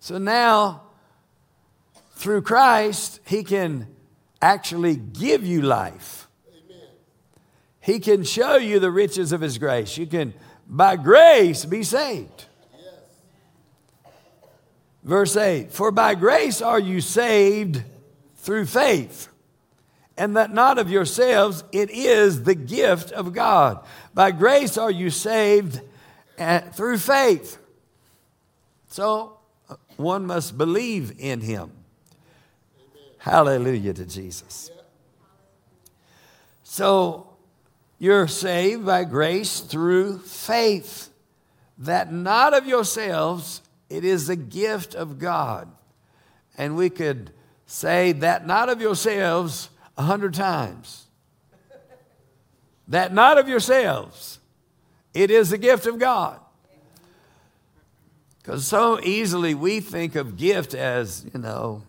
So 0.00 0.18
now, 0.18 0.82
through 2.12 2.42
Christ, 2.42 3.20
he 3.26 3.44
can 3.44 3.86
actually 4.40 4.96
give 4.96 5.44
you 5.44 5.62
life. 5.62 6.26
He 7.80 8.00
can 8.00 8.24
show 8.24 8.56
you 8.56 8.80
the 8.80 8.90
riches 8.90 9.32
of 9.32 9.40
his 9.40 9.58
grace. 9.58 9.96
You 9.96 10.06
can, 10.06 10.34
by 10.66 10.96
grace, 10.96 11.64
be 11.64 11.82
saved. 11.82 12.46
Verse 15.08 15.38
8 15.38 15.72
For 15.72 15.90
by 15.90 16.14
grace 16.14 16.60
are 16.60 16.78
you 16.78 17.00
saved 17.00 17.82
through 18.36 18.66
faith, 18.66 19.28
and 20.18 20.36
that 20.36 20.52
not 20.52 20.76
of 20.76 20.90
yourselves, 20.90 21.64
it 21.72 21.90
is 21.90 22.42
the 22.42 22.54
gift 22.54 23.10
of 23.12 23.32
God. 23.32 23.82
By 24.12 24.32
grace 24.32 24.76
are 24.76 24.90
you 24.90 25.08
saved 25.08 25.80
through 26.74 26.98
faith. 26.98 27.58
So 28.88 29.38
uh, 29.70 29.76
one 29.96 30.26
must 30.26 30.58
believe 30.58 31.14
in 31.18 31.40
him. 31.40 31.72
Hallelujah 33.16 33.94
to 33.94 34.04
Jesus. 34.04 34.70
So 36.64 37.34
you're 37.98 38.28
saved 38.28 38.84
by 38.84 39.04
grace 39.04 39.60
through 39.60 40.18
faith, 40.18 41.08
that 41.78 42.12
not 42.12 42.52
of 42.52 42.66
yourselves, 42.66 43.62
it 43.90 44.04
is 44.04 44.28
a 44.28 44.36
gift 44.36 44.94
of 44.94 45.18
God. 45.18 45.68
And 46.56 46.76
we 46.76 46.90
could 46.90 47.30
say 47.66 48.12
that 48.12 48.46
not 48.46 48.68
of 48.68 48.80
yourselves 48.80 49.70
a 49.96 50.02
hundred 50.02 50.34
times. 50.34 51.06
that 52.88 53.12
not 53.12 53.38
of 53.38 53.48
yourselves. 53.48 54.38
It 55.14 55.30
is 55.30 55.52
a 55.52 55.58
gift 55.58 55.86
of 55.86 55.98
God. 55.98 56.40
Because 58.38 58.66
so 58.66 58.98
easily 59.00 59.54
we 59.54 59.80
think 59.80 60.14
of 60.14 60.36
gift 60.36 60.74
as, 60.74 61.26
you 61.32 61.38
know, 61.38 61.82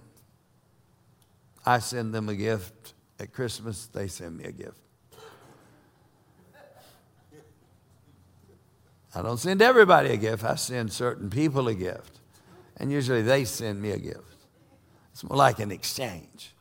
I 1.65 1.79
send 1.79 2.13
them 2.13 2.27
a 2.27 2.36
gift 2.36 2.94
at 3.20 3.34
Christmas, 3.34 3.86
they 3.88 4.08
send 4.08 4.38
me 4.38 4.46
a 4.46 4.51
gift. 4.51 4.77
I 9.16 9.22
don't 9.22 9.38
send 9.38 9.62
everybody 9.62 10.10
a 10.10 10.18
gift, 10.18 10.44
I 10.44 10.56
send 10.56 10.92
certain 10.92 11.30
people 11.30 11.68
a 11.68 11.74
gift. 11.74 12.20
And 12.78 12.92
usually 12.92 13.22
they 13.22 13.44
send 13.46 13.82
me 13.82 13.92
a 13.92 13.98
gift. 13.98 14.46
It's 15.12 15.24
more 15.24 15.38
like 15.38 15.60
an 15.60 15.72
exchange. 15.72 16.54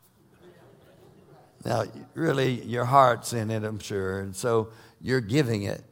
Now, 1.65 1.85
really, 2.15 2.65
your 2.65 2.85
heart's 2.85 3.33
in 3.33 3.51
it, 3.51 3.65
I'm 3.65 3.79
sure, 3.79 4.21
and 4.21 4.35
so 4.35 4.71
you're 5.01 5.21
giving 5.21 5.63
it 5.65 5.83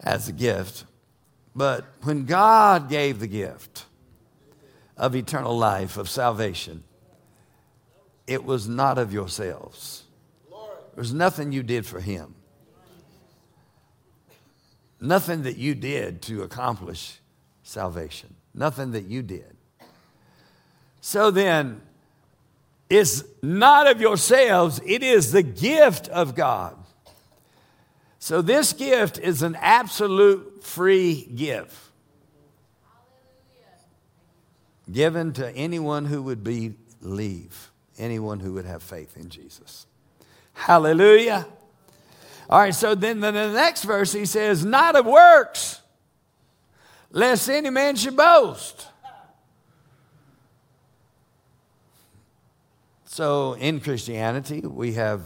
as 0.00 0.28
a 0.28 0.32
gift. 0.32 0.84
But 1.54 1.84
when 2.02 2.24
God 2.24 2.88
gave 2.88 3.20
the 3.20 3.26
gift 3.26 3.84
of 4.96 5.14
eternal 5.14 5.56
life, 5.56 5.96
of 5.96 6.08
salvation, 6.08 6.84
it 8.26 8.44
was 8.44 8.68
not 8.68 8.98
of 8.98 9.12
yourselves. 9.12 10.04
There 10.50 11.02
was 11.02 11.12
nothing 11.12 11.52
you 11.52 11.62
did 11.62 11.84
for 11.84 12.00
Him. 12.00 12.34
Nothing 15.04 15.42
that 15.42 15.58
you 15.58 15.74
did 15.74 16.22
to 16.22 16.42
accomplish 16.42 17.20
salvation. 17.62 18.34
Nothing 18.54 18.92
that 18.92 19.04
you 19.04 19.20
did. 19.20 19.54
So 21.02 21.30
then, 21.30 21.82
it's 22.88 23.22
not 23.42 23.86
of 23.86 24.00
yourselves, 24.00 24.80
it 24.86 25.02
is 25.02 25.30
the 25.30 25.42
gift 25.42 26.08
of 26.08 26.34
God. 26.34 26.76
So 28.18 28.40
this 28.40 28.72
gift 28.72 29.18
is 29.18 29.42
an 29.42 29.58
absolute 29.60 30.64
free 30.64 31.28
gift. 31.34 31.76
Given 34.90 35.34
to 35.34 35.50
anyone 35.50 36.06
who 36.06 36.22
would 36.22 36.42
believe, 36.42 37.70
anyone 37.98 38.40
who 38.40 38.54
would 38.54 38.64
have 38.64 38.82
faith 38.82 39.18
in 39.18 39.28
Jesus. 39.28 39.86
Hallelujah. 40.54 41.46
All 42.50 42.58
right, 42.58 42.74
so 42.74 42.94
then 42.94 43.20
the 43.20 43.32
next 43.32 43.84
verse 43.84 44.12
he 44.12 44.26
says, 44.26 44.64
Not 44.64 44.96
of 44.96 45.06
works, 45.06 45.80
lest 47.10 47.48
any 47.48 47.70
man 47.70 47.96
should 47.96 48.16
boast. 48.16 48.88
So 53.06 53.52
in 53.54 53.80
Christianity, 53.80 54.60
we 54.60 54.94
have 54.94 55.22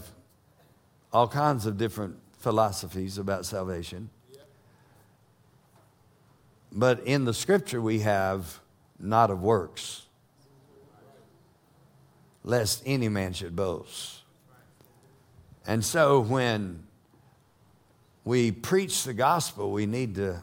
all 1.11 1.27
kinds 1.27 1.65
of 1.65 1.77
different 1.77 2.17
philosophies 2.37 3.17
about 3.17 3.45
salvation. 3.45 4.11
But 6.71 6.99
in 7.01 7.25
the 7.25 7.33
scripture, 7.33 7.81
we 7.81 7.99
have 8.01 8.59
not 8.99 9.31
of 9.31 9.41
works, 9.41 10.03
lest 12.43 12.83
any 12.85 13.09
man 13.09 13.33
should 13.33 13.55
boast. 13.55 14.19
And 15.65 15.83
so 15.83 16.19
when 16.19 16.83
we 18.29 18.51
preach 18.51 19.05
the 19.05 19.13
gospel, 19.13 19.71
we 19.71 19.87
need 19.87 20.13
to 20.13 20.39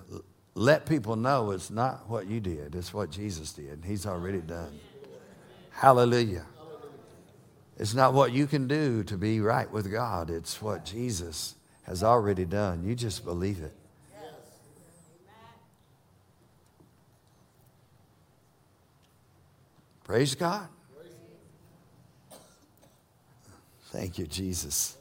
let 0.56 0.86
people 0.86 1.14
know 1.14 1.52
it's 1.52 1.70
not 1.70 2.08
what 2.08 2.26
you 2.26 2.40
did, 2.40 2.74
it's 2.74 2.92
what 2.92 3.10
Jesus 3.10 3.52
did. 3.52 3.84
He's 3.86 4.06
already 4.06 4.40
done. 4.40 4.76
Hallelujah. 5.70 6.46
It's 7.76 7.94
not 7.94 8.12
what 8.12 8.32
you 8.32 8.48
can 8.48 8.66
do 8.66 9.04
to 9.04 9.16
be 9.16 9.40
right 9.40 9.70
with 9.70 9.88
God, 9.88 10.30
it's 10.30 10.60
what 10.60 10.84
Jesus 10.84 11.54
has 11.84 12.02
already 12.02 12.44
done. 12.44 12.82
You 12.84 12.96
just 12.96 13.24
believe 13.24 13.62
it. 13.62 13.72
Praise 20.02 20.34
God. 20.34 20.66
Thank 23.92 24.18
you, 24.18 24.26
Jesus. 24.26 24.96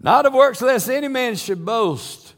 Not 0.00 0.26
of 0.26 0.32
works, 0.32 0.62
lest 0.62 0.88
any 0.88 1.08
man 1.08 1.34
should 1.34 1.64
boast, 1.64 2.34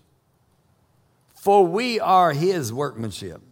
for 1.35 1.67
we 1.67 2.01
are 2.01 2.33
his 2.33 2.73
workmanship. 2.73 3.43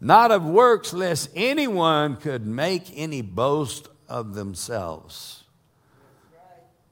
Not 0.00 0.30
of 0.30 0.44
works, 0.44 0.92
lest 0.92 1.30
anyone 1.34 2.16
could 2.16 2.46
make 2.46 2.84
any 2.94 3.20
boast 3.20 3.88
of 4.08 4.34
themselves. 4.34 5.42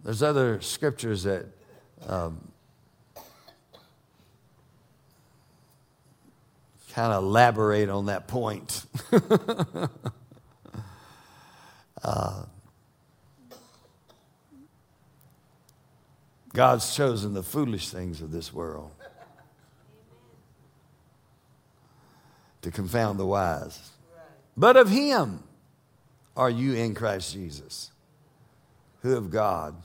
There's 0.02 0.22
other 0.22 0.60
scriptures 0.60 1.22
that 1.22 1.46
um, 2.06 2.52
kind 6.92 7.12
of 7.12 7.22
elaborate 7.22 7.88
on 7.88 8.06
that 8.06 8.26
point. 8.26 8.86
uh, 12.02 12.44
God's 16.56 16.96
chosen 16.96 17.34
the 17.34 17.42
foolish 17.42 17.90
things 17.90 18.22
of 18.22 18.32
this 18.32 18.50
world 18.50 18.90
to 22.62 22.70
confound 22.70 23.20
the 23.20 23.26
wise. 23.26 23.90
But 24.56 24.78
of 24.78 24.88
Him 24.88 25.42
are 26.34 26.48
you 26.48 26.72
in 26.72 26.94
Christ 26.94 27.34
Jesus, 27.34 27.90
who 29.02 29.18
of 29.18 29.30
God 29.30 29.76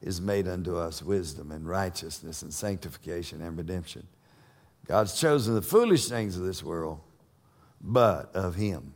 is 0.00 0.18
made 0.18 0.48
unto 0.48 0.78
us 0.78 1.02
wisdom 1.02 1.52
and 1.52 1.68
righteousness 1.68 2.40
and 2.40 2.54
sanctification 2.54 3.42
and 3.42 3.58
redemption 3.58 4.06
God's 4.86 5.20
chosen 5.20 5.54
the 5.54 5.60
foolish 5.60 6.08
things 6.08 6.38
of 6.38 6.44
this 6.44 6.62
world, 6.64 7.00
but 7.78 8.34
of 8.34 8.54
Him. 8.54 8.94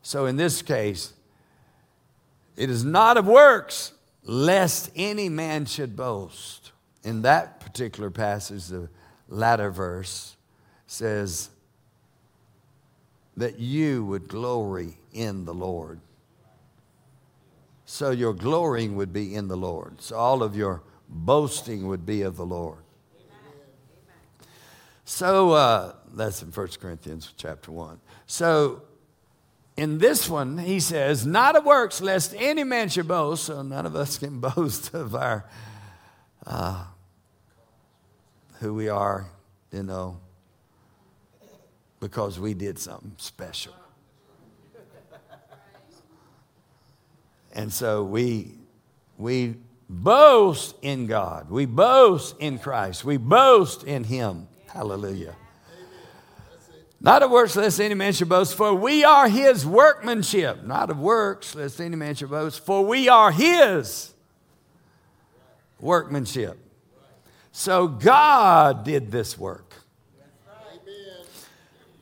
So 0.00 0.24
in 0.24 0.36
this 0.36 0.62
case, 0.62 1.12
it 2.56 2.70
is 2.70 2.82
not 2.82 3.18
of 3.18 3.26
works, 3.26 3.92
lest 4.28 4.90
any 4.94 5.30
man 5.30 5.64
should 5.64 5.96
boast. 5.96 6.72
In 7.02 7.22
that 7.22 7.60
particular 7.60 8.10
passage, 8.10 8.66
the 8.66 8.90
latter 9.26 9.70
verse 9.70 10.36
says 10.86 11.48
that 13.38 13.58
you 13.58 14.04
would 14.04 14.28
glory 14.28 14.98
in 15.14 15.46
the 15.46 15.54
Lord. 15.54 16.00
So 17.86 18.10
your 18.10 18.34
glorying 18.34 18.96
would 18.96 19.14
be 19.14 19.34
in 19.34 19.48
the 19.48 19.56
Lord. 19.56 20.02
So 20.02 20.16
all 20.16 20.42
of 20.42 20.54
your 20.54 20.82
boasting 21.08 21.86
would 21.88 22.04
be 22.04 22.20
of 22.20 22.36
the 22.36 22.44
Lord. 22.44 22.82
So 25.06 25.52
uh, 25.52 25.94
that's 26.12 26.42
in 26.42 26.52
1 26.52 26.68
Corinthians 26.78 27.32
chapter 27.38 27.72
1. 27.72 27.98
So 28.26 28.82
in 29.78 29.98
this 29.98 30.28
one, 30.28 30.58
he 30.58 30.80
says, 30.80 31.24
Not 31.24 31.54
of 31.54 31.64
works, 31.64 32.00
lest 32.00 32.34
any 32.36 32.64
man 32.64 32.88
should 32.88 33.06
boast. 33.06 33.44
So 33.44 33.62
none 33.62 33.86
of 33.86 33.94
us 33.94 34.18
can 34.18 34.40
boast 34.54 34.92
of 34.92 35.14
our 35.14 35.48
uh, 36.44 36.84
who 38.58 38.74
we 38.74 38.88
are, 38.88 39.30
you 39.70 39.84
know, 39.84 40.18
because 42.00 42.40
we 42.40 42.54
did 42.54 42.80
something 42.80 43.12
special. 43.18 43.72
And 47.52 47.72
so 47.72 48.02
we 48.02 48.54
we 49.16 49.54
boast 49.88 50.74
in 50.82 51.06
God. 51.06 51.50
We 51.50 51.66
boast 51.66 52.34
in 52.40 52.58
Christ. 52.58 53.04
We 53.04 53.16
boast 53.16 53.84
in 53.84 54.02
Him. 54.02 54.48
Hallelujah. 54.66 55.36
Not 57.00 57.22
of 57.22 57.30
works, 57.30 57.54
lest 57.54 57.80
any 57.80 57.94
man 57.94 58.12
should 58.12 58.28
boast, 58.28 58.56
for 58.56 58.74
we 58.74 59.04
are 59.04 59.28
his 59.28 59.64
workmanship. 59.64 60.64
Not 60.64 60.90
of 60.90 60.98
works, 60.98 61.54
lest 61.54 61.80
any 61.80 61.94
man 61.94 62.16
should 62.16 62.30
boast, 62.30 62.64
for 62.64 62.84
we 62.84 63.08
are 63.08 63.30
his 63.30 64.12
workmanship. 65.80 66.58
So 67.52 67.86
God 67.86 68.84
did 68.84 69.10
this 69.12 69.38
work. 69.38 69.74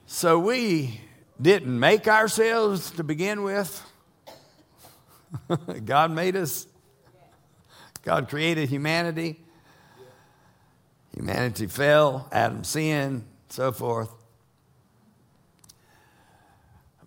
So 0.06 0.38
we 0.38 1.00
didn't 1.40 1.78
make 1.78 2.08
ourselves 2.08 2.90
to 2.92 3.04
begin 3.04 3.42
with. 3.42 3.82
God 5.84 6.10
made 6.10 6.36
us. 6.36 6.66
God 8.02 8.28
created 8.28 8.70
humanity. 8.70 9.42
Humanity 11.14 11.66
fell, 11.66 12.28
Adam 12.32 12.64
sinned, 12.64 13.24
so 13.48 13.72
forth. 13.72 14.15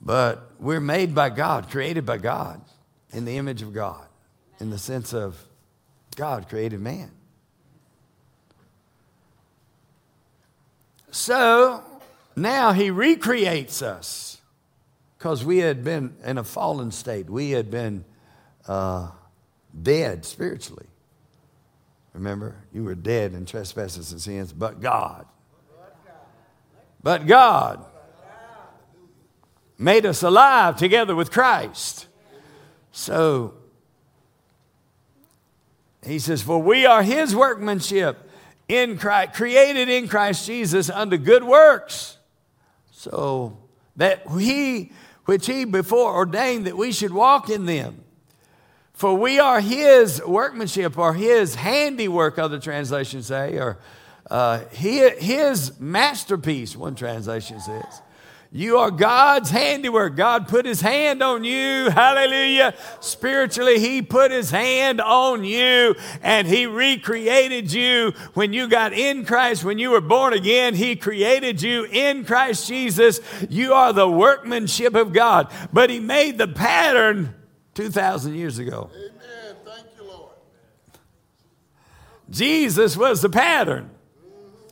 But 0.01 0.51
we're 0.59 0.79
made 0.79 1.13
by 1.13 1.29
God, 1.29 1.69
created 1.69 2.05
by 2.05 2.17
God, 2.17 2.61
in 3.11 3.25
the 3.25 3.37
image 3.37 3.61
of 3.61 3.73
God, 3.73 4.05
in 4.59 4.69
the 4.69 4.77
sense 4.77 5.13
of 5.13 5.37
God 6.15 6.47
created 6.47 6.79
man. 6.79 7.11
So 11.11 11.83
now 12.35 12.71
he 12.71 12.91
recreates 12.91 13.81
us 13.81 14.41
because 15.17 15.43
we 15.43 15.57
had 15.57 15.83
been 15.83 16.15
in 16.23 16.37
a 16.37 16.43
fallen 16.43 16.91
state. 16.91 17.29
We 17.29 17.51
had 17.51 17.69
been 17.69 18.05
uh, 18.67 19.09
dead 19.81 20.23
spiritually. 20.23 20.85
Remember, 22.13 22.55
you 22.73 22.83
were 22.83 22.95
dead 22.95 23.33
in 23.33 23.45
trespasses 23.45 24.11
and 24.11 24.21
sins, 24.21 24.53
but 24.53 24.81
God. 24.81 25.25
But 27.01 27.27
God 27.27 27.85
made 29.79 30.05
us 30.05 30.21
alive 30.21 30.75
together 30.75 31.15
with 31.15 31.31
Christ. 31.31 32.05
So 32.91 33.55
he 36.05 36.19
says, 36.19 36.43
For 36.43 36.61
we 36.61 36.85
are 36.85 37.01
his 37.01 37.35
workmanship 37.35 38.29
in 38.67 38.97
Christ, 38.97 39.33
created 39.33 39.89
in 39.89 40.07
Christ 40.07 40.45
Jesus 40.45 40.89
unto 40.89 41.17
good 41.17 41.43
works. 41.43 42.17
So 42.91 43.57
that 43.95 44.27
he, 44.37 44.91
which 45.25 45.47
he 45.47 45.63
before 45.65 46.13
ordained 46.13 46.67
that 46.67 46.77
we 46.77 46.91
should 46.91 47.13
walk 47.13 47.49
in 47.49 47.65
them. 47.65 48.03
For 48.93 49.15
we 49.15 49.39
are 49.39 49.61
his 49.61 50.21
workmanship 50.25 50.97
or 50.97 51.13
his 51.13 51.55
handiwork, 51.55 52.37
other 52.37 52.59
translations 52.59 53.27
say, 53.27 53.57
or 53.57 53.79
uh, 54.29 54.59
his 54.71 55.79
masterpiece, 55.79 56.75
one 56.75 56.95
translation 56.95 57.61
says. 57.61 58.01
You 58.51 58.79
are 58.79 58.89
God's 58.89 59.51
handiwork. 59.51 60.15
God 60.15 60.47
put 60.47 60.65
his 60.65 60.81
hand 60.81 61.21
on 61.21 61.43
you. 61.43 61.91
Hallelujah. 61.91 62.73
Spiritually, 62.99 63.79
he 63.79 64.01
put 64.01 64.31
his 64.31 64.49
hand 64.49 64.99
on 64.99 65.43
you 65.43 65.95
and 66.23 66.47
he 66.47 66.65
recreated 66.65 67.71
you 67.71 68.11
when 68.33 68.51
you 68.51 68.67
got 68.67 68.91
in 68.91 69.23
Christ, 69.23 69.63
when 69.63 69.77
you 69.77 69.91
were 69.91 70.01
born 70.01 70.33
again. 70.33 70.73
He 70.73 70.95
created 70.95 71.61
you 71.61 71.85
in 71.91 72.25
Christ 72.25 72.67
Jesus. 72.67 73.19
You 73.49 73.73
are 73.73 73.93
the 73.93 74.09
workmanship 74.09 74.95
of 74.95 75.13
God. 75.13 75.51
But 75.71 75.91
he 75.91 75.99
made 75.99 76.39
the 76.39 76.47
pattern 76.47 77.35
2,000 77.75 78.33
years 78.33 78.57
ago. 78.57 78.89
Amen. 78.95 79.55
Thank 79.63 79.85
you, 79.95 80.07
Lord. 80.07 80.31
Jesus 82.31 82.97
was 82.97 83.21
the 83.21 83.29
pattern. 83.29 83.91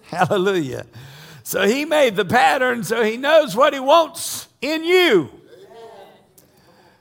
Hallelujah. 0.02 0.88
So 1.48 1.66
he 1.66 1.86
made 1.86 2.18
the 2.18 2.26
pattern 2.26 2.84
so 2.84 3.02
he 3.02 3.16
knows 3.16 3.56
what 3.56 3.74
he 3.74 3.80
wants 3.80 4.50
in 4.62 4.84
you. 4.84 5.32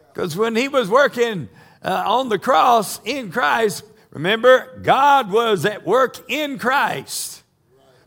Because 0.06 0.36
when 0.36 0.54
he 0.54 0.68
was 0.68 0.88
working 0.88 1.48
uh, 1.82 2.04
on 2.06 2.28
the 2.28 2.38
cross 2.38 3.00
in 3.04 3.32
Christ, 3.32 3.82
remember, 4.10 4.78
God 4.84 5.32
was 5.32 5.66
at 5.66 5.84
work 5.84 6.24
in 6.30 6.60
Christ, 6.60 7.42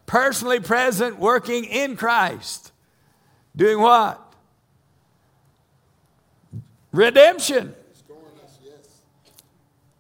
personally 0.06 0.62
present, 0.62 1.19
working 1.19 1.65
in 1.65 1.97
Christ. 1.97 2.71
Doing 3.54 3.82
what? 3.82 4.34
Redemption. 6.93 7.75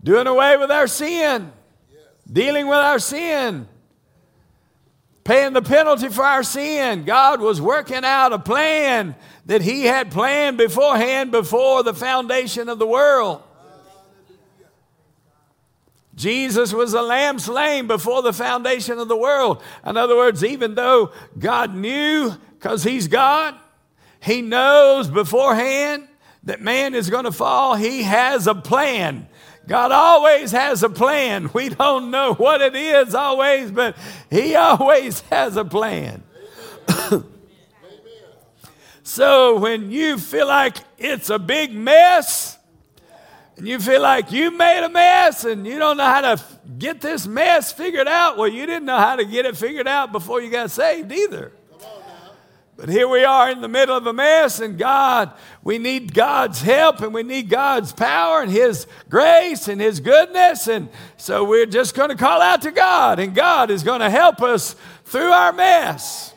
Doing 0.01 0.25
away 0.25 0.55
with 0.55 0.71
our 0.71 0.87
sin, 0.87 1.51
dealing 2.31 2.67
with 2.67 2.77
our 2.77 2.99
sin, 2.99 3.67
paying 5.29 5.53
the 5.53 5.61
penalty 5.61 6.09
for 6.09 6.23
our 6.23 6.41
sin. 6.41 7.03
God 7.03 7.39
was 7.39 7.61
working 7.61 8.03
out 8.03 8.33
a 8.33 8.39
plan 8.39 9.15
that 9.45 9.61
He 9.61 9.83
had 9.83 10.09
planned 10.09 10.57
beforehand 10.57 11.29
before 11.29 11.83
the 11.83 11.93
foundation 11.93 12.67
of 12.67 12.79
the 12.79 12.87
world. 12.87 13.43
Jesus 16.15 16.73
was 16.73 16.95
a 16.95 17.03
lamb 17.03 17.37
slain 17.37 17.85
before 17.85 18.23
the 18.23 18.33
foundation 18.33 18.97
of 18.97 19.07
the 19.07 19.15
world. 19.15 19.61
In 19.85 19.97
other 19.97 20.15
words, 20.15 20.43
even 20.43 20.73
though 20.73 21.11
God 21.37 21.75
knew, 21.75 22.33
because 22.57 22.83
He's 22.83 23.07
God, 23.07 23.53
He 24.19 24.41
knows 24.41 25.09
beforehand 25.09 26.07
that 26.41 26.59
man 26.59 26.95
is 26.95 27.11
going 27.11 27.25
to 27.25 27.31
fall, 27.31 27.75
He 27.75 28.01
has 28.01 28.47
a 28.47 28.55
plan 28.55 29.29
God 29.69 29.91
always 29.91 30.51
has 30.51 30.81
a 30.81 30.89
plan. 30.89 31.51
We 31.53 31.69
don't 31.69 32.09
know 32.09 32.33
what 32.33 32.59
it 32.59 32.75
is 32.75 33.13
always, 33.13 33.71
but 33.71 33.95
He 34.31 34.55
always 34.55 35.21
has 35.21 35.55
a 35.55 35.63
plan. 35.63 36.23
So 39.01 39.57
when 39.57 39.89
you 39.89 40.19
feel 40.19 40.45
like 40.45 40.77
it's 40.99 41.31
a 41.31 41.39
big 41.39 41.73
mess, 41.73 42.59
and 43.57 43.67
you 43.67 43.79
feel 43.79 44.03
like 44.03 44.31
you 44.31 44.55
made 44.55 44.85
a 44.85 44.89
mess 44.89 45.45
and 45.45 45.65
you 45.65 45.79
don't 45.79 45.97
know 45.97 46.05
how 46.05 46.21
to 46.21 46.43
get 46.77 47.01
this 47.01 47.25
mess 47.25 47.73
figured 47.73 48.07
out, 48.07 48.37
well, 48.37 48.47
you 48.47 48.67
didn't 48.67 48.85
know 48.85 48.99
how 48.99 49.15
to 49.15 49.25
get 49.25 49.47
it 49.47 49.57
figured 49.57 49.87
out 49.87 50.11
before 50.11 50.41
you 50.41 50.51
got 50.51 50.69
saved 50.69 51.11
either. 51.11 51.51
But 52.79 52.87
here 52.87 53.09
we 53.09 53.25
are 53.25 53.51
in 53.51 53.59
the 53.59 53.67
middle 53.67 53.97
of 53.97 54.07
a 54.07 54.13
mess, 54.13 54.61
and 54.61 54.77
God, 54.77 55.33
we 55.65 55.77
need 55.77 56.13
God's 56.13 56.61
help 56.61 57.01
and 57.01 57.13
we 57.13 57.23
need 57.23 57.49
God's 57.49 57.91
power 57.91 58.41
and 58.41 58.49
His 58.49 58.87
grace 59.09 59.67
and 59.67 59.81
His 59.81 59.99
goodness. 59.99 60.69
And 60.69 60.87
so 61.17 61.43
we're 61.43 61.65
just 61.65 61.93
going 61.93 62.07
to 62.07 62.15
call 62.15 62.41
out 62.41 62.61
to 62.61 62.71
God, 62.71 63.19
and 63.19 63.35
God 63.35 63.69
is 63.69 63.83
going 63.83 63.99
to 63.99 64.09
help 64.09 64.41
us 64.41 64.77
through 65.03 65.29
our 65.29 65.51
mess 65.51 66.33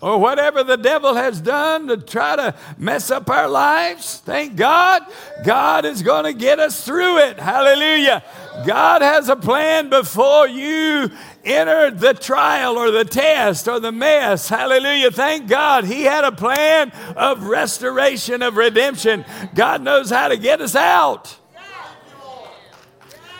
or 0.00 0.18
whatever 0.18 0.64
the 0.64 0.76
devil 0.76 1.14
has 1.14 1.40
done 1.40 1.88
to 1.88 1.96
try 1.98 2.34
to 2.36 2.54
mess 2.78 3.10
up 3.10 3.28
our 3.28 3.48
lives, 3.48 4.18
thank 4.24 4.56
God, 4.56 5.02
God 5.44 5.84
is 5.84 6.02
going 6.02 6.24
to 6.24 6.32
get 6.32 6.58
us 6.58 6.84
through 6.84 7.18
it. 7.18 7.38
Hallelujah. 7.38 8.24
God 8.66 9.02
has 9.02 9.28
a 9.28 9.36
plan 9.36 9.90
before 9.90 10.48
you 10.48 11.10
enter 11.44 11.90
the 11.90 12.14
trial 12.14 12.76
or 12.76 12.90
the 12.90 13.04
test 13.04 13.68
or 13.68 13.78
the 13.78 13.92
mess. 13.92 14.48
Hallelujah. 14.48 15.10
Thank 15.10 15.48
God. 15.48 15.84
He 15.84 16.02
had 16.02 16.24
a 16.24 16.32
plan 16.32 16.90
of 17.16 17.44
restoration, 17.44 18.42
of 18.42 18.56
redemption. 18.56 19.24
God 19.54 19.82
knows 19.82 20.10
how 20.10 20.28
to 20.28 20.36
get 20.36 20.60
us 20.60 20.74
out. 20.74 21.36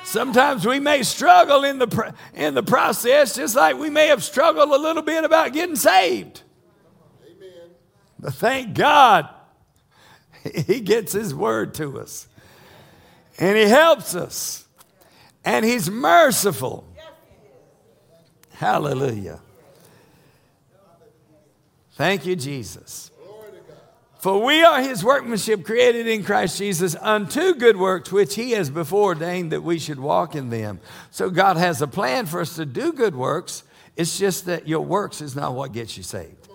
Sometimes 0.04 0.66
we 0.66 0.80
may 0.80 1.04
struggle 1.04 1.62
in 1.62 1.78
the, 1.78 2.14
in 2.34 2.54
the 2.54 2.64
process, 2.64 3.36
just 3.36 3.54
like 3.54 3.78
we 3.78 3.90
may 3.90 4.08
have 4.08 4.24
struggled 4.24 4.68
a 4.68 4.76
little 4.76 5.02
bit 5.02 5.22
about 5.22 5.52
getting 5.52 5.76
saved. 5.76 6.42
But 8.20 8.34
thank 8.34 8.74
God, 8.74 9.28
He 10.66 10.80
gets 10.80 11.12
His 11.12 11.34
word 11.34 11.74
to 11.74 11.98
us. 12.00 12.28
And 13.38 13.56
He 13.56 13.64
helps 13.64 14.14
us. 14.14 14.66
And 15.44 15.64
He's 15.64 15.90
merciful. 15.90 16.84
Hallelujah. 18.50 19.40
Thank 21.92 22.26
you, 22.26 22.36
Jesus. 22.36 23.10
For 24.20 24.44
we 24.44 24.62
are 24.62 24.82
his 24.82 25.02
workmanship 25.02 25.64
created 25.64 26.06
in 26.06 26.24
Christ 26.24 26.58
Jesus 26.58 26.94
unto 26.94 27.54
good 27.54 27.78
works, 27.78 28.12
which 28.12 28.34
he 28.34 28.50
has 28.50 28.68
before 28.68 29.14
ordained 29.14 29.50
that 29.52 29.62
we 29.62 29.78
should 29.78 29.98
walk 29.98 30.34
in 30.34 30.50
them. 30.50 30.80
So 31.10 31.30
God 31.30 31.56
has 31.56 31.80
a 31.80 31.86
plan 31.86 32.26
for 32.26 32.42
us 32.42 32.56
to 32.56 32.66
do 32.66 32.92
good 32.92 33.14
works. 33.14 33.62
It's 33.96 34.18
just 34.18 34.44
that 34.44 34.68
your 34.68 34.82
works 34.82 35.22
is 35.22 35.34
not 35.34 35.54
what 35.54 35.72
gets 35.72 35.96
you 35.96 36.02
saved. 36.02 36.49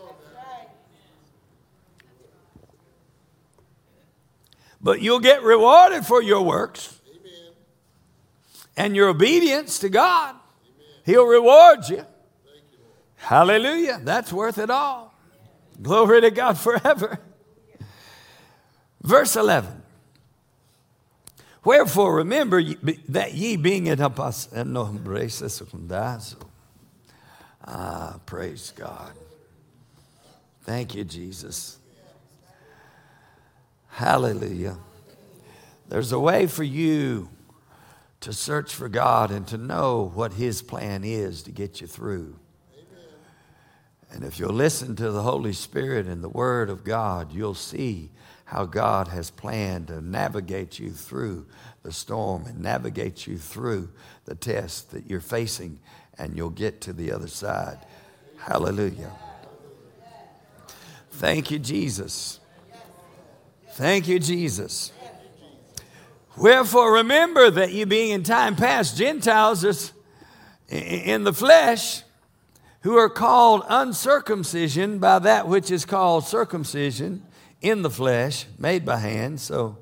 But 4.85 5.01
you'll 5.01 5.19
get 5.19 5.41
rewarded 5.41 6.05
for 6.05 6.21
your 6.21 6.43
works 6.43 6.99
Amen. 7.09 7.53
and 8.77 8.95
your 8.95 9.09
obedience 9.09 9.79
to 9.79 9.89
God. 9.89 10.35
Amen. 10.35 10.87
He'll 11.03 11.25
reward 11.25 11.89
you. 11.89 11.95
you 11.95 12.03
Hallelujah. 13.15 13.99
That's 14.03 14.31
worth 14.31 14.59
it 14.59 14.69
all. 14.69 15.11
Glory 15.81 16.21
to 16.21 16.29
God 16.29 16.59
forever. 16.59 17.19
Verse 19.01 19.35
11. 19.35 19.81
Wherefore, 21.63 22.17
remember 22.17 22.61
that 23.09 23.33
ye 23.33 23.57
being 23.57 23.87
in 23.87 23.97
apas 23.97 24.53
no 24.67 24.85
Ah, 27.65 28.19
praise 28.27 28.71
God. 28.75 29.13
Thank 30.61 30.93
you, 30.93 31.03
Jesus. 31.03 31.79
Hallelujah. 33.95 34.77
There's 35.87 36.11
a 36.11 36.19
way 36.19 36.47
for 36.47 36.65
you 36.65 37.29
to 38.19 38.33
search 38.33 38.75
for 38.75 38.89
God 38.89 39.31
and 39.31 39.47
to 39.47 39.57
know 39.57 40.11
what 40.13 40.33
His 40.33 40.61
plan 40.61 41.05
is 41.05 41.43
to 41.43 41.51
get 41.53 41.79
you 41.79 41.87
through. 41.87 42.37
And 44.11 44.25
if 44.25 44.37
you'll 44.37 44.51
listen 44.51 44.97
to 44.97 45.11
the 45.11 45.21
Holy 45.21 45.53
Spirit 45.53 46.07
and 46.07 46.21
the 46.21 46.27
Word 46.27 46.69
of 46.69 46.83
God, 46.83 47.31
you'll 47.31 47.53
see 47.55 48.11
how 48.43 48.65
God 48.65 49.07
has 49.07 49.29
planned 49.29 49.87
to 49.87 50.01
navigate 50.01 50.77
you 50.77 50.91
through 50.91 51.45
the 51.83 51.93
storm 51.93 52.47
and 52.47 52.59
navigate 52.59 53.25
you 53.25 53.37
through 53.37 53.91
the 54.25 54.35
test 54.35 54.91
that 54.91 55.09
you're 55.09 55.21
facing, 55.21 55.79
and 56.17 56.35
you'll 56.35 56.49
get 56.49 56.81
to 56.81 56.91
the 56.91 57.13
other 57.13 57.29
side. 57.29 57.79
Hallelujah. 58.39 59.13
Thank 61.11 61.49
you, 61.49 61.59
Jesus. 61.59 62.41
Thank 63.75 64.07
you, 64.07 64.19
Jesus. 64.19 64.93
Wherefore, 66.37 66.93
remember 66.93 67.51
that 67.51 67.73
you 67.73 67.85
being 67.85 68.11
in 68.11 68.23
time 68.23 68.55
past 68.55 68.95
Gentiles 68.95 69.91
in 70.69 71.25
the 71.25 71.33
flesh, 71.33 72.03
who 72.83 72.95
are 72.95 73.09
called 73.09 73.63
uncircumcision 73.67 74.99
by 74.99 75.19
that 75.19 75.49
which 75.49 75.71
is 75.71 75.83
called 75.83 76.23
circumcision 76.23 77.25
in 77.59 77.81
the 77.81 77.89
flesh, 77.89 78.45
made 78.57 78.85
by 78.85 78.95
hand. 78.95 79.41
So, 79.41 79.77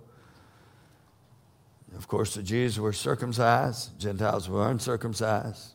of 1.95 2.08
course, 2.08 2.34
the 2.34 2.41
Jews 2.41 2.79
were 2.79 2.93
circumcised, 2.93 3.99
Gentiles 3.99 4.49
were 4.49 4.67
uncircumcised 4.67 5.73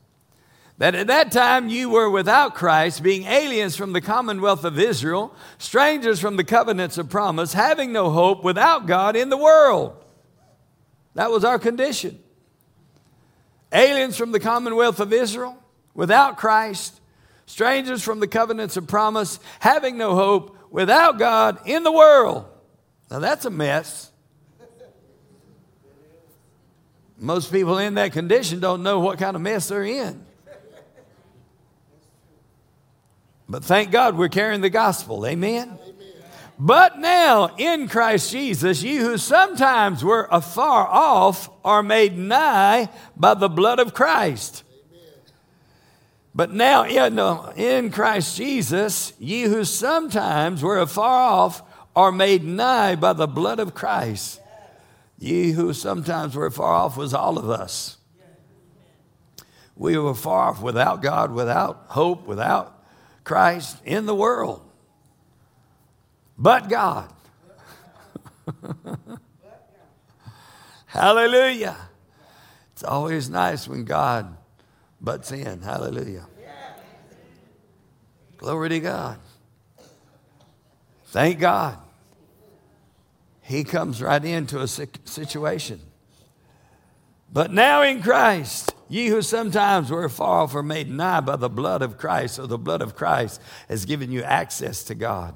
that 0.78 0.94
at 0.94 1.08
that 1.08 1.32
time 1.32 1.68
you 1.68 1.90
were 1.90 2.08
without 2.08 2.54
Christ, 2.54 3.02
being 3.02 3.24
aliens 3.24 3.74
from 3.74 3.92
the 3.92 4.00
commonwealth 4.00 4.64
of 4.64 4.78
Israel, 4.78 5.34
strangers 5.58 6.20
from 6.20 6.36
the 6.36 6.44
covenants 6.44 6.98
of 6.98 7.10
promise, 7.10 7.52
having 7.52 7.92
no 7.92 8.10
hope, 8.10 8.44
without 8.44 8.86
God 8.86 9.16
in 9.16 9.28
the 9.28 9.36
world. 9.36 9.96
That 11.14 11.32
was 11.32 11.44
our 11.44 11.58
condition. 11.58 12.20
Aliens 13.72 14.16
from 14.16 14.30
the 14.30 14.38
commonwealth 14.38 15.00
of 15.00 15.12
Israel, 15.12 15.60
without 15.94 16.36
Christ, 16.36 17.00
strangers 17.46 18.04
from 18.04 18.20
the 18.20 18.28
covenants 18.28 18.76
of 18.76 18.86
promise, 18.86 19.40
having 19.58 19.98
no 19.98 20.14
hope, 20.14 20.56
without 20.70 21.18
God 21.18 21.58
in 21.66 21.82
the 21.82 21.92
world. 21.92 22.46
Now 23.10 23.18
that's 23.18 23.44
a 23.44 23.50
mess. 23.50 24.12
Most 27.18 27.50
people 27.50 27.78
in 27.78 27.94
that 27.94 28.12
condition 28.12 28.60
don't 28.60 28.84
know 28.84 29.00
what 29.00 29.18
kind 29.18 29.34
of 29.34 29.42
mess 29.42 29.68
they're 29.68 29.82
in. 29.82 30.24
But 33.48 33.64
thank 33.64 33.90
God 33.90 34.16
we're 34.16 34.28
carrying 34.28 34.60
the 34.60 34.70
gospel. 34.70 35.26
Amen. 35.26 35.78
Amen. 35.82 35.94
But 36.58 36.98
now 36.98 37.54
in 37.56 37.88
Christ 37.88 38.32
Jesus, 38.32 38.82
ye 38.82 38.96
who 38.96 39.16
sometimes 39.16 40.02
were 40.02 40.28
afar 40.30 40.86
off 40.86 41.48
are 41.64 41.82
made 41.82 42.18
nigh 42.18 42.88
by 43.16 43.34
the 43.34 43.48
blood 43.48 43.78
of 43.78 43.94
Christ. 43.94 44.64
But 46.34 46.52
now 46.52 46.84
in, 46.84 47.90
Christ 47.90 48.36
Jesus, 48.36 49.12
ye 49.18 49.42
who 49.42 49.64
sometimes 49.64 50.62
were 50.62 50.78
afar 50.78 51.22
off 51.22 51.62
are 51.96 52.12
made 52.12 52.44
nigh 52.44 52.96
by 52.96 53.12
the 53.12 53.26
blood 53.26 53.58
of 53.58 53.74
Christ. 53.74 54.40
Ye 55.18 55.50
who 55.52 55.72
sometimes 55.72 56.36
were 56.36 56.50
far 56.50 56.74
off 56.74 56.96
was 56.96 57.14
all 57.14 57.38
of 57.38 57.50
us. 57.50 57.96
We 59.74 59.98
were 59.98 60.14
far 60.14 60.50
off 60.50 60.62
without 60.62 61.02
God, 61.02 61.32
without 61.32 61.86
hope, 61.88 62.26
without 62.26 62.77
Christ 63.28 63.76
in 63.84 64.06
the 64.06 64.14
world. 64.14 64.62
But 66.38 66.70
God. 66.70 67.12
Hallelujah. 70.86 71.76
It's 72.72 72.82
always 72.82 73.28
nice 73.28 73.68
when 73.68 73.84
God 73.84 74.34
butts 74.98 75.30
in. 75.30 75.60
Hallelujah. 75.60 76.26
Glory 78.38 78.70
to 78.70 78.80
God. 78.80 79.18
Thank 81.08 81.38
God. 81.38 81.76
He 83.42 83.62
comes 83.62 84.00
right 84.00 84.24
into 84.24 84.60
a 84.60 84.68
situation. 84.68 85.80
But 87.30 87.52
now 87.52 87.82
in 87.82 88.00
Christ, 88.00 88.74
Ye 88.88 89.08
who 89.08 89.20
sometimes 89.20 89.90
were 89.90 90.08
far 90.08 90.42
off 90.42 90.54
are 90.54 90.62
made 90.62 90.90
nigh 90.90 91.20
by 91.20 91.36
the 91.36 91.50
blood 91.50 91.82
of 91.82 91.98
Christ. 91.98 92.36
So 92.36 92.46
the 92.46 92.58
blood 92.58 92.80
of 92.80 92.96
Christ 92.96 93.40
has 93.68 93.84
given 93.84 94.10
you 94.10 94.22
access 94.22 94.82
to 94.84 94.94
God. 94.94 95.34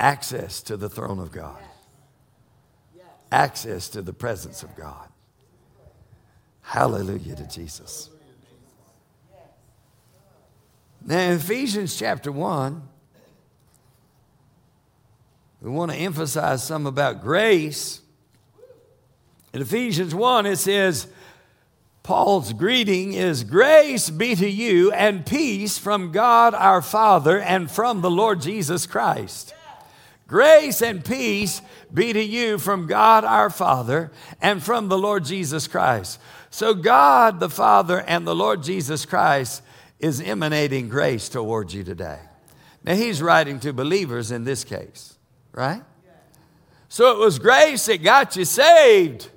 Access 0.00 0.62
to 0.62 0.76
the 0.76 0.88
throne 0.88 1.18
of 1.18 1.30
God. 1.30 1.62
Access 3.30 3.88
to 3.90 4.02
the 4.02 4.12
presence 4.12 4.62
of 4.62 4.74
God. 4.74 5.08
Hallelujah 6.62 7.36
to 7.36 7.46
Jesus. 7.46 8.08
Now, 11.04 11.32
Ephesians 11.32 11.96
chapter 11.96 12.32
1, 12.32 12.82
we 15.62 15.70
want 15.70 15.92
to 15.92 15.96
emphasize 15.96 16.64
some 16.64 16.86
about 16.86 17.22
grace. 17.22 18.00
In 19.52 19.62
Ephesians 19.62 20.14
1, 20.14 20.46
it 20.46 20.56
says, 20.56 21.06
Paul's 22.02 22.52
greeting 22.52 23.12
is 23.12 23.44
grace 23.44 24.10
be 24.10 24.34
to 24.34 24.48
you 24.48 24.90
and 24.90 25.24
peace 25.24 25.78
from 25.78 26.10
God 26.10 26.52
our 26.52 26.82
Father 26.82 27.38
and 27.38 27.70
from 27.70 28.00
the 28.00 28.10
Lord 28.10 28.40
Jesus 28.40 28.86
Christ. 28.86 29.54
Grace 30.26 30.82
and 30.82 31.04
peace 31.04 31.62
be 31.92 32.12
to 32.12 32.22
you 32.22 32.58
from 32.58 32.88
God 32.88 33.24
our 33.24 33.50
Father 33.50 34.10
and 34.40 34.62
from 34.62 34.88
the 34.88 34.98
Lord 34.98 35.24
Jesus 35.24 35.68
Christ. 35.68 36.18
So, 36.50 36.74
God 36.74 37.38
the 37.38 37.50
Father 37.50 38.00
and 38.00 38.26
the 38.26 38.34
Lord 38.34 38.62
Jesus 38.62 39.06
Christ 39.06 39.62
is 40.00 40.20
emanating 40.20 40.88
grace 40.88 41.28
towards 41.28 41.72
you 41.72 41.84
today. 41.84 42.18
Now, 42.82 42.94
he's 42.94 43.22
writing 43.22 43.60
to 43.60 43.72
believers 43.72 44.32
in 44.32 44.44
this 44.44 44.64
case, 44.64 45.11
right? 45.52 45.82
So, 46.88 47.12
it 47.12 47.18
was 47.18 47.38
grace 47.38 47.86
that 47.86 48.02
got 48.02 48.36
you 48.36 48.44
saved. 48.44 49.28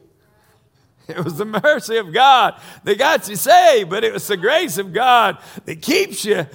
It 1.07 1.23
was 1.23 1.37
the 1.37 1.45
mercy 1.45 1.97
of 1.97 2.11
God 2.11 2.59
that 2.83 2.97
got 2.97 3.29
you 3.29 3.35
saved, 3.35 3.89
but 3.89 4.03
it 4.03 4.11
was 4.11 4.27
the 4.27 4.37
grace 4.37 4.77
of 4.77 4.91
God 4.91 5.37
that 5.65 5.81
keeps 5.81 6.25
you, 6.25 6.47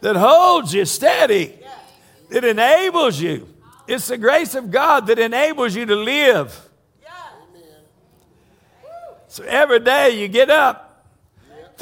that 0.00 0.16
holds 0.16 0.72
you 0.72 0.84
steady, 0.84 1.58
that 2.30 2.44
enables 2.44 3.20
you. 3.20 3.48
It's 3.88 4.06
the 4.06 4.16
grace 4.16 4.54
of 4.54 4.70
God 4.70 5.08
that 5.08 5.18
enables 5.18 5.74
you 5.74 5.86
to 5.86 5.96
live. 5.96 6.68
So 9.26 9.42
every 9.44 9.80
day 9.80 10.20
you 10.20 10.28
get 10.28 10.50
up, 10.50 10.92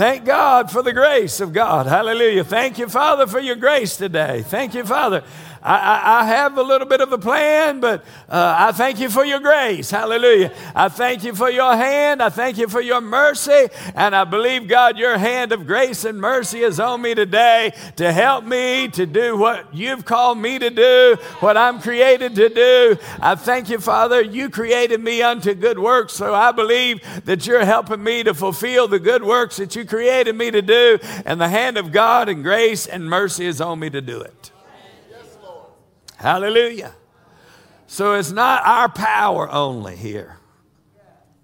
Thank 0.00 0.24
God 0.24 0.70
for 0.70 0.83
the 0.83 0.94
grace 0.94 1.40
of 1.40 1.53
God. 1.53 1.87
Hallelujah. 1.87 2.42
Thank 2.42 2.79
you, 2.79 2.88
Father, 2.88 3.26
for 3.26 3.38
your 3.38 3.57
grace 3.57 3.98
today. 3.98 4.42
Thank 4.42 4.72
you, 4.72 4.83
Father. 4.83 5.24
I, 5.62 5.77
I, 5.77 6.20
I 6.20 6.25
have 6.25 6.57
a 6.57 6.62
little 6.62 6.87
bit 6.87 7.01
of 7.01 7.12
a 7.12 7.18
plan, 7.18 7.81
but 7.81 8.05
uh, 8.29 8.55
I 8.59 8.73
thank 8.73 8.99
you 8.99 9.11
for 9.11 9.25
your 9.25 9.40
grace. 9.40 9.90
Hallelujah. 9.90 10.53
I 10.75 10.88
thank 10.88 11.23
you 11.23 11.35
for 11.35 11.51
your 11.51 11.77
hand. 11.77 12.23
I 12.23 12.31
thank 12.31 12.59
you 12.59 12.68
for 12.68 12.81
your 12.81 13.01
mercy. 13.01 13.68
And 13.94 14.16
I 14.16 14.25
believe, 14.25 14.68
God, 14.68 14.99
your 14.99 15.18
hand 15.18 15.53
of 15.53 15.66
grace 15.66 16.05
and 16.05 16.18
mercy 16.18 16.61
is 16.61 16.81
on 16.81 17.03
me 17.03 17.14
today 17.14 17.73
to 17.96 18.12
help 18.12 18.44
me 18.44 18.88
to 18.88 19.07
do 19.07 19.37
what 19.37 19.75
you've 19.75 20.05
called 20.05 20.38
me 20.38 20.59
to 20.59 20.70
do, 20.70 21.16
what 21.40 21.57
I'm 21.57 21.81
created 21.81 22.35
to 22.37 22.49
do. 22.49 22.96
I 23.20 23.35
thank 23.35 23.68
you, 23.68 23.79
Father. 23.79 24.23
You 24.23 24.49
created 24.49 25.01
me 25.01 25.23
unto 25.23 25.55
good 25.55 25.79
works. 25.79 26.14
So 26.14 26.35
I 26.35 26.53
believe 26.53 27.01
that 27.27 27.46
you're 27.46 27.64
helping 27.64 28.03
me 28.03 28.23
to 28.23 28.35
fulfill 28.35 28.88
the 28.88 28.99
good 28.99 29.23
works 29.23 29.57
that 29.57 29.77
you 29.77 29.85
created 29.85 30.37
me 30.37 30.51
to 30.51 30.62
do. 30.62 30.99
And 31.27 31.40
the 31.40 31.49
hand 31.49 31.77
of 31.77 31.92
God 31.92 32.29
and 32.29 32.42
grace 32.42 32.87
and 32.87 33.05
mercy 33.05 33.46
is 33.46 33.61
on 33.61 33.79
me 33.79 33.90
to 33.90 34.01
do 34.01 34.20
it. 34.20 34.49
Hallelujah. 36.20 36.94
So 37.87 38.12
it's 38.12 38.30
not 38.30 38.62
our 38.66 38.90
power 38.90 39.50
only 39.50 39.96
here. 39.96 40.37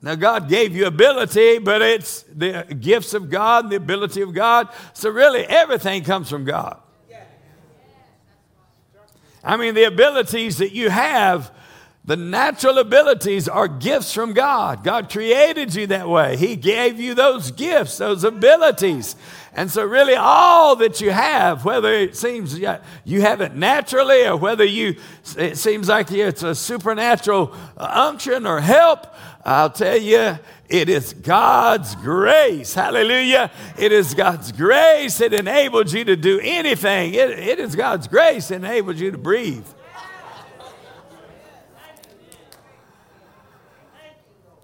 Now, 0.02 0.16
God 0.16 0.50
gave 0.50 0.76
you 0.76 0.86
ability, 0.86 1.58
but 1.58 1.80
it's 1.80 2.22
the 2.24 2.62
gifts 2.78 3.14
of 3.14 3.30
God, 3.30 3.70
the 3.70 3.76
ability 3.76 4.20
of 4.20 4.34
God. 4.34 4.68
So, 4.92 5.08
really, 5.08 5.44
everything 5.44 6.04
comes 6.04 6.28
from 6.28 6.44
God. 6.44 6.78
I 9.42 9.56
mean, 9.56 9.74
the 9.74 9.84
abilities 9.84 10.58
that 10.58 10.72
you 10.72 10.90
have, 10.90 11.50
the 12.06 12.16
natural 12.16 12.78
abilities 12.78 13.48
are 13.48 13.66
gifts 13.66 14.12
from 14.12 14.32
God. 14.32 14.84
God 14.84 15.10
created 15.10 15.74
you 15.74 15.88
that 15.88 16.08
way. 16.08 16.36
He 16.36 16.54
gave 16.54 17.00
you 17.00 17.14
those 17.14 17.50
gifts, 17.50 17.98
those 17.98 18.22
abilities. 18.22 19.16
And 19.54 19.68
so, 19.68 19.84
really, 19.84 20.14
all 20.14 20.76
that 20.76 21.00
you 21.00 21.10
have, 21.10 21.64
whether 21.64 21.92
it 21.92 22.16
seems 22.16 22.56
you 22.56 23.20
have 23.22 23.40
it 23.40 23.56
naturally 23.56 24.24
or 24.24 24.36
whether 24.36 24.64
you, 24.64 24.96
it 25.36 25.58
seems 25.58 25.88
like 25.88 26.12
it's 26.12 26.44
a 26.44 26.54
supernatural 26.54 27.52
unction 27.76 28.46
or 28.46 28.60
help, 28.60 29.08
I'll 29.44 29.70
tell 29.70 29.96
you, 29.96 30.38
it 30.68 30.88
is 30.88 31.12
God's 31.12 31.96
grace. 31.96 32.74
Hallelujah. 32.74 33.50
It 33.78 33.90
is 33.90 34.14
God's 34.14 34.52
grace 34.52 35.18
that 35.18 35.32
enables 35.32 35.92
you 35.92 36.04
to 36.04 36.16
do 36.16 36.38
anything. 36.40 37.14
It, 37.14 37.30
it 37.30 37.58
is 37.58 37.74
God's 37.74 38.06
grace 38.06 38.48
that 38.48 38.56
enables 38.56 39.00
you 39.00 39.10
to 39.10 39.18
breathe. 39.18 39.66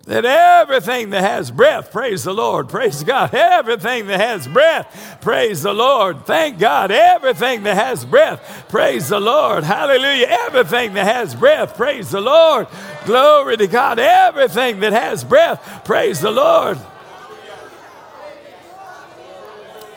That 0.04 0.24
everything 0.24 1.10
that 1.10 1.22
has 1.22 1.50
breath, 1.50 1.92
praise 1.92 2.24
the 2.24 2.34
Lord, 2.34 2.68
praise 2.68 3.04
God. 3.04 3.32
Everything 3.34 4.08
that 4.08 4.20
has 4.20 4.48
breath, 4.48 5.18
praise 5.20 5.62
the 5.62 5.72
Lord. 5.72 6.26
Thank 6.26 6.58
God. 6.58 6.90
Everything 6.90 7.62
that 7.62 7.76
has 7.76 8.04
breath, 8.04 8.66
praise 8.68 9.08
the 9.08 9.20
Lord. 9.20 9.62
Hallelujah. 9.62 10.26
Everything 10.28 10.94
that 10.94 11.06
has 11.06 11.36
breath, 11.36 11.76
praise 11.76 12.10
the 12.10 12.20
Lord. 12.20 12.66
Glory 13.04 13.56
to 13.56 13.68
God. 13.68 14.00
Everything 14.00 14.80
that 14.80 14.92
has 14.92 15.22
breath, 15.22 15.84
praise 15.84 16.20
the 16.20 16.32
Lord. 16.32 16.78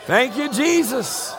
Thank 0.06 0.36
you, 0.36 0.48
Jesus. 0.52 1.34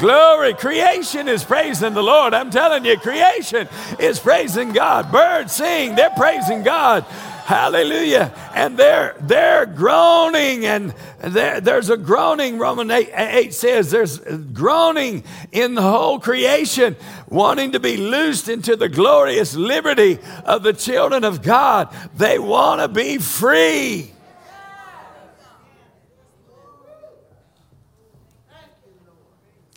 Glory. 0.00 0.54
Creation 0.54 1.28
is 1.28 1.44
praising 1.44 1.94
the 1.94 2.02
Lord. 2.02 2.34
I'm 2.34 2.50
telling 2.50 2.84
you, 2.84 2.98
creation 2.98 3.68
is 4.00 4.18
praising 4.18 4.72
God. 4.72 5.12
Birds 5.12 5.52
sing, 5.52 5.94
they're 5.94 6.10
praising 6.10 6.64
God. 6.64 7.06
Hallelujah. 7.44 8.32
And 8.54 8.78
they're, 8.78 9.14
they're 9.20 9.66
groaning, 9.66 10.64
and 10.64 10.94
there's 11.20 11.90
a 11.90 11.96
groaning. 11.98 12.56
Roman 12.56 12.90
8, 12.90 13.10
8 13.14 13.52
says 13.52 13.90
there's 13.90 14.18
groaning 14.18 15.24
in 15.52 15.74
the 15.74 15.82
whole 15.82 16.18
creation, 16.18 16.96
wanting 17.28 17.72
to 17.72 17.80
be 17.80 17.98
loosed 17.98 18.48
into 18.48 18.76
the 18.76 18.88
glorious 18.88 19.54
liberty 19.54 20.20
of 20.46 20.62
the 20.62 20.72
children 20.72 21.22
of 21.22 21.42
God. 21.42 21.94
They 22.16 22.38
want 22.38 22.80
to 22.80 22.88
be 22.88 23.18
free. 23.18 24.10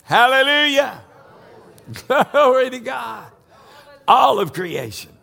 Hallelujah. 0.03 1.01
Glory 2.07 2.69
to 2.69 2.79
God. 2.79 3.29
All 4.07 4.39
of 4.39 4.53
creation 4.53 5.16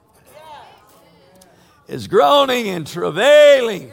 is 1.88 2.06
groaning 2.06 2.68
and 2.68 2.86
travailing, 2.86 3.92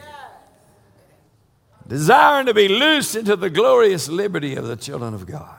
desiring 1.86 2.46
to 2.46 2.54
be 2.54 2.68
loosed 2.68 3.16
into 3.16 3.36
the 3.36 3.50
glorious 3.50 4.08
liberty 4.08 4.56
of 4.56 4.66
the 4.66 4.76
children 4.76 5.14
of 5.14 5.26
God. 5.26 5.56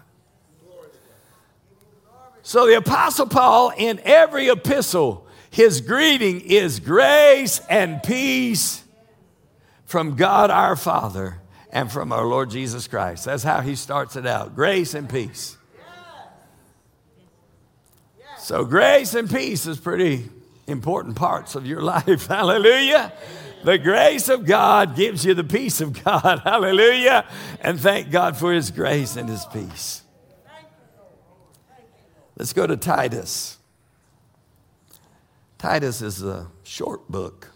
So 2.41 2.67
the 2.67 2.75
Apostle 2.75 3.27
Paul, 3.27 3.71
in 3.77 4.01
every 4.03 4.49
epistle, 4.49 5.25
his 5.49 5.81
greeting 5.81 6.41
is 6.41 6.79
grace 6.79 7.61
and 7.69 8.03
peace 8.03 8.83
from 9.85 10.15
God 10.15 10.49
our 10.49 10.75
Father 10.75 11.39
and 11.71 11.91
from 11.91 12.11
our 12.11 12.25
Lord 12.25 12.49
Jesus 12.49 12.87
Christ. 12.87 13.25
That's 13.25 13.43
how 13.43 13.61
he 13.61 13.75
starts 13.75 14.15
it 14.15 14.25
out 14.25 14.55
grace 14.55 14.93
and 14.93 15.09
peace. 15.09 15.57
So, 18.39 18.65
grace 18.65 19.13
and 19.13 19.29
peace 19.29 19.65
is 19.65 19.79
pretty 19.79 20.29
important 20.67 21.15
parts 21.15 21.55
of 21.55 21.65
your 21.65 21.81
life. 21.81 22.27
Hallelujah. 22.27 23.13
The 23.63 23.77
grace 23.77 24.27
of 24.27 24.45
God 24.45 24.95
gives 24.95 25.25
you 25.25 25.33
the 25.33 25.43
peace 25.43 25.79
of 25.81 26.03
God. 26.03 26.39
Hallelujah. 26.43 27.25
And 27.61 27.79
thank 27.79 28.11
God 28.11 28.35
for 28.35 28.53
His 28.53 28.71
grace 28.71 29.15
and 29.15 29.29
His 29.29 29.45
peace. 29.45 30.01
Let's 32.37 32.53
go 32.53 32.67
to 32.67 32.75
Titus. 32.75 33.57
Titus 35.57 36.01
is 36.01 36.23
a 36.23 36.47
short 36.63 37.09
book. 37.09 37.49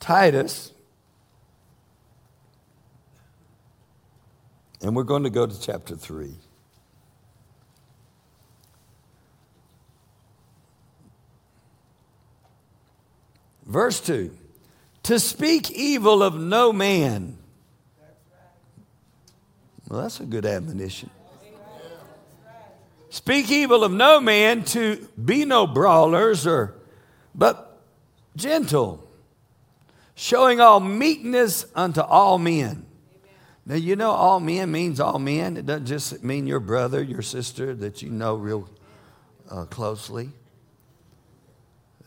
Titus 0.00 0.72
And 4.82 4.94
we're 4.94 5.04
going 5.04 5.24
to 5.24 5.30
go 5.30 5.46
to 5.46 5.60
chapter 5.60 5.96
3. 5.96 6.34
Verse 13.66 14.00
2 14.00 14.30
To 15.04 15.18
speak 15.18 15.70
evil 15.70 16.22
of 16.22 16.38
no 16.38 16.72
man. 16.72 17.36
Well, 19.88 20.02
that's 20.02 20.20
a 20.20 20.24
good 20.24 20.46
admonition. 20.46 21.10
Speak 23.10 23.50
evil 23.50 23.84
of 23.84 23.92
no 23.92 24.20
man 24.20 24.64
to 24.64 25.08
be 25.22 25.44
no 25.44 25.66
brawlers 25.66 26.46
or 26.46 26.74
but 27.34 27.80
gentle, 28.34 29.06
showing 30.14 30.60
all 30.60 30.80
meekness 30.80 31.66
unto 31.74 32.00
all 32.00 32.38
men. 32.38 32.85
Now, 33.68 33.74
you 33.74 33.96
know, 33.96 34.12
all 34.12 34.38
men 34.38 34.70
means 34.70 35.00
all 35.00 35.18
men. 35.18 35.56
It 35.56 35.66
doesn't 35.66 35.86
just 35.86 36.22
mean 36.22 36.46
your 36.46 36.60
brother, 36.60 37.02
your 37.02 37.22
sister 37.22 37.74
that 37.74 38.00
you 38.00 38.10
know 38.10 38.36
real 38.36 38.70
uh, 39.50 39.64
closely, 39.64 40.30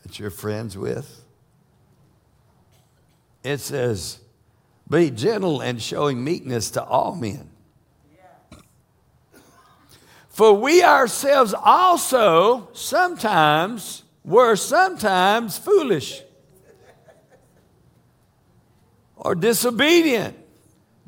that 0.02 0.18
you're 0.18 0.30
friends 0.30 0.78
with. 0.78 1.22
It 3.44 3.58
says, 3.58 4.20
be 4.88 5.10
gentle 5.10 5.60
and 5.60 5.80
showing 5.80 6.24
meekness 6.24 6.70
to 6.72 6.82
all 6.82 7.14
men. 7.14 7.50
For 10.28 10.54
we 10.54 10.82
ourselves 10.82 11.54
also 11.54 12.70
sometimes 12.72 14.04
were 14.24 14.56
sometimes 14.56 15.58
foolish 15.58 16.22
or 19.16 19.34
disobedient, 19.34 20.36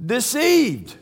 deceived, 0.04 0.96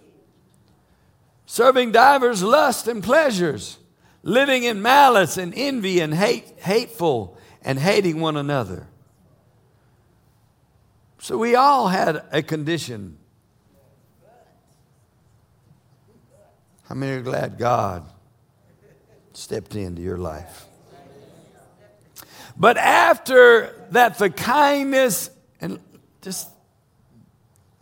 serving 1.46 1.92
divers 1.92 2.42
lusts 2.42 2.88
and 2.88 3.03
pleasures, 3.03 3.79
living 4.22 4.64
in 4.64 4.83
malice 4.83 5.37
and 5.37 5.53
envy 5.57 6.00
and 6.00 6.14
hate, 6.14 6.44
hateful 6.59 7.37
and 7.62 7.79
hating 7.79 8.20
one 8.20 8.37
another. 8.37 8.87
So 11.18 11.37
we 11.37 11.55
all 11.55 11.88
had 11.88 12.22
a 12.33 12.42
condition. 12.42 13.18
How 16.85 16.94
many 16.94 17.12
are 17.12 17.20
glad 17.20 17.59
God 17.59 18.05
stepped 19.33 19.74
into 19.76 20.03
your 20.03 20.18
life? 20.18 20.66
But 22.57 22.76
after 22.76 23.87
that, 23.90 24.18
the 24.18 24.29
kindness, 24.29 25.31
and 25.61 25.79
just 26.20 26.48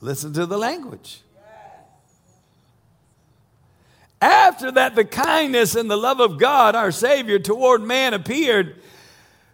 listen 0.01 0.33
to 0.35 0.47
the 0.47 0.59
language. 0.59 1.23
After 4.21 4.73
that, 4.73 4.95
the 4.95 5.05
kindness 5.05 5.77
and 5.77 5.91
the 5.91 5.97
love 5.97 6.21
of 6.21 6.39
God, 6.39 6.75
our 6.75 6.91
Savior, 6.91 7.39
toward 7.39 7.83
man 7.83 8.15
appeared, 8.15 8.81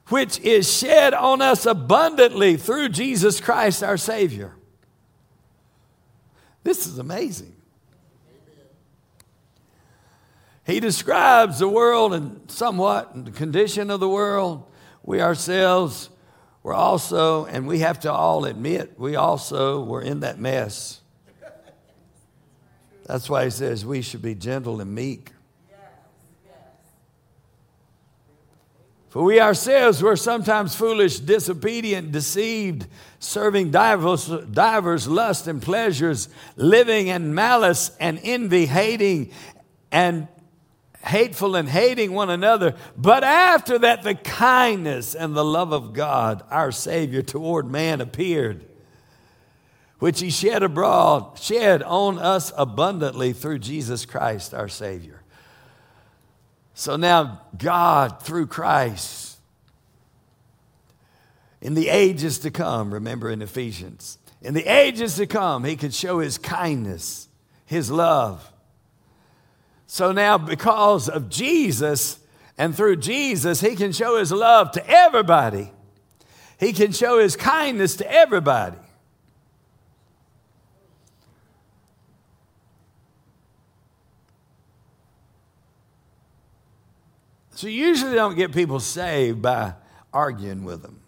which 0.09 0.40
is 0.40 0.72
shed 0.72 1.12
on 1.12 1.42
us 1.42 1.66
abundantly 1.66 2.57
through 2.57 2.88
Jesus 2.88 3.40
Christ, 3.40 3.83
our 3.83 3.98
Savior. 3.98 4.54
This 6.62 6.87
is 6.87 6.98
amazing. 6.98 7.54
He 10.66 10.80
describes 10.80 11.59
the 11.59 11.68
world 11.68 12.14
and 12.14 12.50
somewhat 12.50 13.26
the 13.26 13.30
condition 13.30 13.90
of 13.90 14.00
the 14.00 14.09
world 14.09 14.64
we 15.02 15.20
ourselves 15.20 16.09
were 16.64 16.74
also, 16.74 17.44
and 17.44 17.68
we 17.68 17.81
have 17.81 18.00
to 18.00 18.12
all 18.12 18.46
admit, 18.46 18.98
we 18.98 19.14
also 19.14 19.85
were 19.85 20.03
in 20.03 20.20
that 20.20 20.40
mess. 20.40 21.00
That's 23.07 23.29
why 23.29 23.44
he 23.44 23.50
says 23.50 23.85
we 23.85 24.00
should 24.00 24.22
be 24.22 24.35
gentle 24.35 24.81
and 24.81 24.92
meek. 24.92 25.31
For 29.11 29.22
we 29.22 29.40
ourselves 29.40 30.03
were 30.03 30.16
sometimes 30.16 30.74
foolish, 30.74 31.20
disobedient, 31.20 32.11
deceived, 32.11 32.88
serving 33.20 33.70
divers, 33.70 34.27
divers 34.27 35.07
lust 35.07 35.46
and 35.46 35.62
pleasures, 35.62 36.29
living 36.57 37.09
in 37.09 37.33
malice 37.33 37.92
and 38.00 38.18
envy, 38.24 38.66
hating 38.66 39.31
and 39.92 40.27
hateful 41.05 41.55
and 41.55 41.69
hating 41.69 42.12
one 42.12 42.31
another. 42.31 42.75
But 42.97 43.25
after 43.25 43.79
that, 43.81 44.03
the 44.03 44.14
kindness 44.14 45.14
and 45.14 45.37
the 45.37 45.45
love 45.45 45.73
of 45.73 45.93
God, 45.93 46.43
our 46.51 46.73
Savior, 46.73 47.23
toward 47.23 47.71
man 47.71 48.01
appeared, 48.01 48.64
which 49.99 50.21
He 50.21 50.31
shed 50.31 50.62
abroad, 50.62 51.38
shed 51.38 51.83
on 51.83 52.19
us 52.19 52.53
abundantly 52.57 53.33
through 53.33 53.59
Jesus 53.59 54.07
Christ, 54.07 54.55
our 54.55 54.69
Savior. 54.69 55.23
So 56.75 56.97
now, 56.97 57.43
God, 57.57 58.23
through 58.23 58.49
Christ, 58.49 59.38
in 61.61 61.75
the 61.75 61.88
ages 61.88 62.40
to 62.40 62.51
come, 62.51 62.93
remember 62.93 63.31
in 63.31 63.43
Ephesians, 63.43 64.19
in 64.43 64.55
the 64.55 64.67
ages 64.67 65.17
to 65.17 65.27
come, 65.27 65.64
He 65.64 65.77
could 65.77 65.95
show 65.95 66.19
His 66.19 66.38
kindness, 66.38 67.29
His 67.67 67.90
love 67.90 68.51
so 69.94 70.11
now, 70.11 70.38
because 70.38 71.09
of 71.09 71.28
Jesus 71.28 72.18
and 72.59 72.76
through 72.76 72.96
Jesus, 72.96 73.61
He 73.61 73.76
can 73.76 73.92
show 73.92 74.18
His 74.18 74.33
love 74.33 74.72
to 74.72 74.85
everybody, 74.90 75.70
He 76.59 76.72
can 76.72 76.90
show 76.90 77.20
His 77.20 77.37
kindness 77.37 77.94
to 77.98 78.12
everybody. 78.12 78.76
So, 87.52 87.68
you 87.68 87.87
usually 87.87 88.16
don't 88.16 88.35
get 88.35 88.50
people 88.50 88.80
saved 88.80 89.42
by 89.42 89.74
arguing 90.12 90.64
with 90.64 90.83
them 90.83 91.02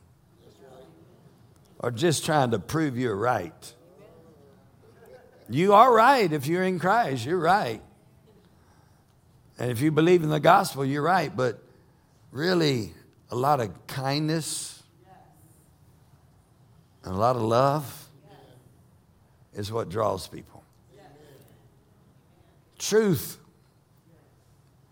or 1.81 1.90
just 1.90 2.25
trying 2.25 2.53
to 2.53 2.61
prove 2.61 2.96
you're 2.96 3.16
right. 3.16 3.75
You 5.49 5.72
are 5.72 5.92
right 5.92 6.33
if 6.33 6.46
you're 6.46 6.62
in 6.62 6.79
Christ, 6.79 7.27
you're 7.27 7.37
right. 7.37 7.83
And 9.59 9.71
if 9.71 9.81
you 9.81 9.90
believe 9.90 10.23
in 10.23 10.29
the 10.29 10.40
gospel, 10.40 10.85
you're 10.85 11.03
right, 11.03 11.35
but 11.35 11.62
really, 12.31 12.92
a 13.31 13.37
lot 13.37 13.61
of 13.61 13.87
kindness 13.87 14.83
and 17.05 17.14
a 17.14 17.19
lot 17.19 17.37
of 17.37 17.42
love 17.42 18.09
is 19.55 19.73
what 19.73 19.88
draws 19.88 20.27
people. 20.27 20.62
Truth 22.79 23.38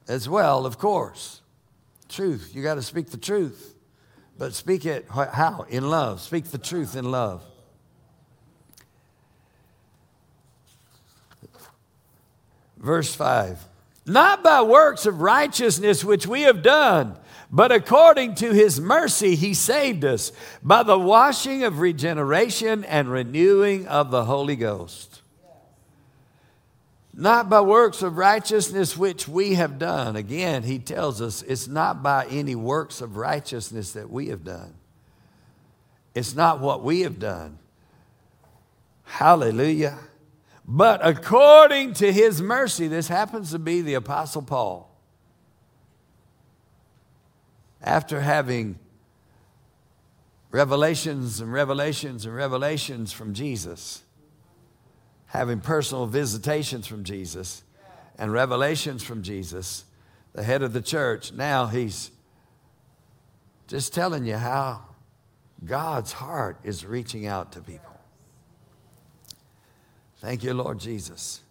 as 0.09 0.29
well, 0.29 0.64
of 0.64 0.79
course. 0.79 1.42
Truth. 2.09 2.53
You 2.55 2.62
got 2.62 2.77
to 2.77 2.83
speak 2.83 3.11
the 3.11 3.18
truth. 3.18 3.74
But 4.38 4.55
speak 4.55 4.87
it 4.87 5.07
how? 5.11 5.66
In 5.68 5.88
love. 5.90 6.20
Speak 6.20 6.46
the 6.46 6.59
truth 6.59 6.96
in 6.96 7.11
love. 7.11 7.42
Verse 12.79 13.14
5 13.14 13.59
not 14.07 14.43
by 14.43 14.62
works 14.62 15.07
of 15.07 15.21
righteousness 15.21 16.05
which 16.05 16.27
we 16.27 16.43
have 16.43 16.62
done, 16.62 17.17
but 17.51 17.73
according 17.73 18.35
to 18.37 18.53
his 18.53 18.81
mercy 18.81 19.35
he 19.35 19.55
saved 19.55 20.05
us 20.05 20.33
by 20.62 20.83
the 20.83 20.99
washing 20.99 21.64
of 21.64 21.79
regeneration 21.79 22.85
and 22.85 23.11
renewing 23.11 23.87
of 23.87 24.11
the 24.11 24.25
Holy 24.25 24.57
Ghost. 24.57 25.23
Not 27.17 27.49
by 27.49 27.61
works 27.61 28.03
of 28.03 28.17
righteousness 28.17 28.97
which 28.97 29.29
we 29.29 29.55
have 29.55 29.79
done. 29.79 30.17
Again, 30.17 30.64
he 30.64 30.81
tells 30.81 31.23
us 31.23 31.43
it's 31.43 31.69
not 31.69 32.03
by 32.03 32.27
any 32.27 32.57
works 32.57 33.01
of 33.01 33.17
righteousness 33.17 33.93
that 33.93 34.11
we 34.11 34.29
have 34.29 34.43
done. 34.45 34.75
It's 36.12 36.35
not 36.35 36.61
what 36.61 36.83
we 36.83 37.03
have 37.03 37.21
done. 37.21 37.59
Hallelujah. 39.05 39.99
But 40.66 41.07
according 41.07 41.94
to 41.94 42.12
his 42.12 42.40
mercy, 42.40 42.88
this 42.88 43.09
happens 43.09 43.50
to 43.50 43.59
be 43.59 43.83
the 43.83 43.94
Apostle 43.94 44.42
Paul. 44.42 44.90
After 47.83 48.20
having 48.20 48.79
revelations 50.50 51.40
and 51.40 51.53
revelations 51.53 52.24
and 52.24 52.35
revelations 52.35 53.12
from 53.12 53.35
Jesus, 53.35 54.03
having 55.27 55.61
personal 55.61 56.07
visitations 56.07 56.87
from 56.87 57.05
Jesus 57.05 57.62
and 58.16 58.33
revelations 58.33 59.03
from 59.03 59.22
Jesus, 59.22 59.85
the 60.33 60.42
head 60.42 60.62
of 60.62 60.72
the 60.72 60.81
church, 60.81 61.33
now 61.33 61.66
he's 61.66 62.11
just 63.66 63.92
telling 63.92 64.24
you 64.24 64.37
how 64.37 64.83
God's 65.64 66.12
heart 66.12 66.59
is 66.64 66.87
reaching 66.87 67.27
out 67.27 67.53
to 67.53 67.61
people. 67.61 67.93
Thank 70.24 70.42
you, 70.42 70.54
Lord 70.54 70.78
Jesus. 70.78 71.42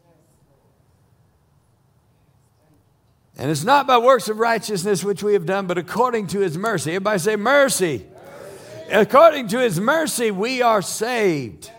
And 3.38 3.52
it's 3.52 3.64
not 3.64 3.86
by 3.86 4.00
works 4.00 4.30
of 4.30 4.40
righteousness 4.40 5.04
which 5.04 5.22
we 5.22 5.34
have 5.34 5.46
done, 5.46 5.68
but 5.68 5.78
according 5.78 6.26
to 6.28 6.40
his 6.40 6.58
mercy. 6.58 6.90
Everybody 6.90 7.20
say, 7.20 7.36
mercy. 7.36 8.08
mercy. 8.08 8.92
According 8.92 9.50
to 9.50 9.60
his 9.60 9.80
mercy, 9.80 10.32
we 10.32 10.64
are 10.64 10.82
saved. 10.82 11.70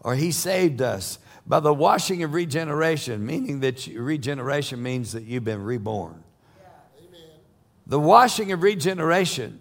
Or 0.00 0.14
he 0.14 0.30
saved 0.30 0.82
us 0.82 1.18
by 1.46 1.60
the 1.60 1.72
washing 1.72 2.22
of 2.22 2.34
regeneration, 2.34 3.24
meaning 3.24 3.60
that 3.60 3.86
regeneration 3.86 4.82
means 4.82 5.12
that 5.12 5.22
you've 5.22 5.44
been 5.44 5.64
reborn. 5.64 6.22
The 7.86 7.98
washing 7.98 8.52
of 8.52 8.62
regeneration 8.62 9.58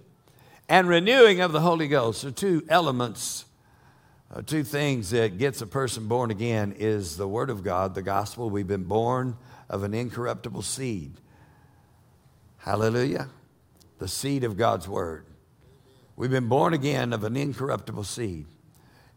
and 0.68 0.90
renewing 0.90 1.40
of 1.40 1.54
the 1.54 1.62
Holy 1.62 1.88
Ghost 1.88 2.26
are 2.26 2.32
two 2.32 2.66
elements 2.68 3.46
uh, 4.34 4.42
two 4.42 4.64
things 4.64 5.10
that 5.10 5.38
gets 5.38 5.62
a 5.62 5.68
person 5.68 6.08
born 6.08 6.32
again 6.32 6.74
is 6.78 7.18
the 7.18 7.28
word 7.28 7.50
of 7.50 7.64
god 7.64 7.96
the 7.96 8.02
gospel. 8.02 8.50
We've 8.50 8.68
been 8.68 8.86
born 8.86 9.36
of 9.70 9.84
an 9.84 9.94
incorruptible 9.94 10.62
seed. 10.62 11.14
Hallelujah. 12.60 13.28
The 14.00 14.08
seed 14.08 14.44
of 14.44 14.58
god's 14.58 14.88
word. 14.88 15.26
We've 16.16 16.32
been 16.32 16.48
born 16.48 16.74
again 16.74 17.12
of 17.12 17.24
an 17.24 17.36
incorruptible 17.36 18.06
seed. 18.06 18.46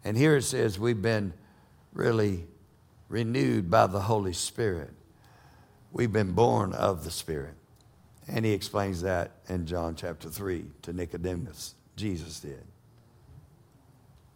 And 0.02 0.16
here 0.16 0.36
it 0.36 0.42
says 0.42 0.78
we've 0.78 1.00
been 1.00 1.32
really 1.92 2.46
renewed 3.08 3.70
by 3.70 3.86
the 3.86 4.00
holy 4.00 4.32
spirit. 4.32 4.90
We've 5.92 6.12
been 6.12 6.32
born 6.32 6.72
of 6.72 7.04
the 7.04 7.10
spirit. 7.10 7.54
And 8.26 8.44
he 8.44 8.52
explains 8.52 9.02
that 9.02 9.32
in 9.48 9.66
john 9.66 9.94
chapter 9.94 10.28
3 10.28 10.64
to 10.82 10.92
nicodemus. 10.92 11.74
Jesus 11.94 12.40
did 12.40 12.64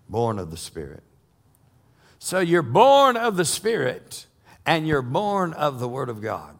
born 0.09 0.39
of 0.39 0.51
the 0.51 0.57
Spirit. 0.57 1.03
So 2.19 2.41
you're 2.41 2.63
born 2.63 3.17
of 3.17 3.37
the 3.37 3.45
Spirit, 3.45 4.27
and 4.67 4.87
you're 4.87 5.03
born 5.03 5.53
of 5.53 5.79
the 5.79 5.89
Word 5.89 6.09
of 6.09 6.21
God. 6.21 6.59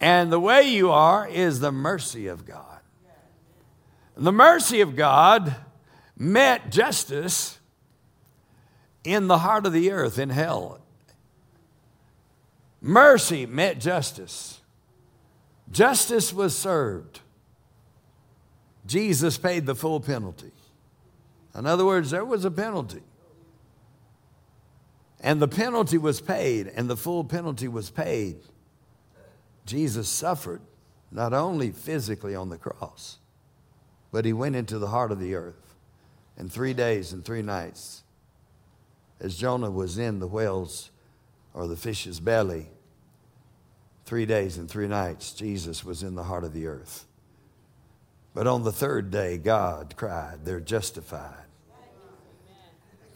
And 0.00 0.30
the 0.30 0.40
way 0.40 0.62
you 0.62 0.90
are 0.90 1.26
is 1.26 1.60
the 1.60 1.72
mercy 1.72 2.26
of 2.26 2.46
God. 2.46 2.80
The 4.16 4.32
mercy 4.32 4.80
of 4.80 4.96
God 4.96 5.54
met 6.16 6.70
justice 6.70 7.58
in 9.04 9.26
the 9.28 9.38
heart 9.38 9.66
of 9.66 9.72
the 9.72 9.90
earth, 9.90 10.18
in 10.18 10.30
hell. 10.30 10.80
Mercy 12.80 13.46
met 13.46 13.78
justice. 13.78 14.60
Justice 15.70 16.32
was 16.32 16.56
served. 16.56 17.20
Jesus 18.86 19.36
paid 19.36 19.66
the 19.66 19.74
full 19.74 20.00
penalty. 20.00 20.52
In 21.56 21.66
other 21.66 21.84
words, 21.84 22.10
there 22.10 22.24
was 22.24 22.44
a 22.44 22.50
penalty. 22.50 23.02
And 25.20 25.40
the 25.40 25.48
penalty 25.48 25.98
was 25.98 26.20
paid, 26.20 26.66
and 26.68 26.88
the 26.88 26.96
full 26.96 27.24
penalty 27.24 27.68
was 27.68 27.90
paid. 27.90 28.36
Jesus 29.64 30.08
suffered 30.08 30.60
not 31.10 31.32
only 31.32 31.70
physically 31.70 32.34
on 32.34 32.50
the 32.50 32.58
cross, 32.58 33.18
but 34.12 34.24
he 34.24 34.32
went 34.32 34.54
into 34.54 34.78
the 34.78 34.88
heart 34.88 35.10
of 35.10 35.18
the 35.18 35.34
earth 35.34 35.74
in 36.36 36.48
three 36.48 36.74
days 36.74 37.12
and 37.12 37.24
three 37.24 37.42
nights. 37.42 38.02
As 39.18 39.36
Jonah 39.36 39.70
was 39.70 39.96
in 39.96 40.20
the 40.20 40.26
whale's 40.26 40.90
or 41.54 41.66
the 41.66 41.76
fish's 41.76 42.20
belly, 42.20 42.68
three 44.04 44.26
days 44.26 44.58
and 44.58 44.70
three 44.70 44.88
nights, 44.88 45.32
Jesus 45.32 45.84
was 45.84 46.02
in 46.02 46.14
the 46.14 46.24
heart 46.24 46.44
of 46.44 46.52
the 46.52 46.66
earth. 46.66 47.06
But 48.34 48.46
on 48.46 48.62
the 48.62 48.72
third 48.72 49.10
day, 49.10 49.38
God 49.38 49.94
cried, 49.96 50.44
They're 50.44 50.60
justified. 50.60 51.45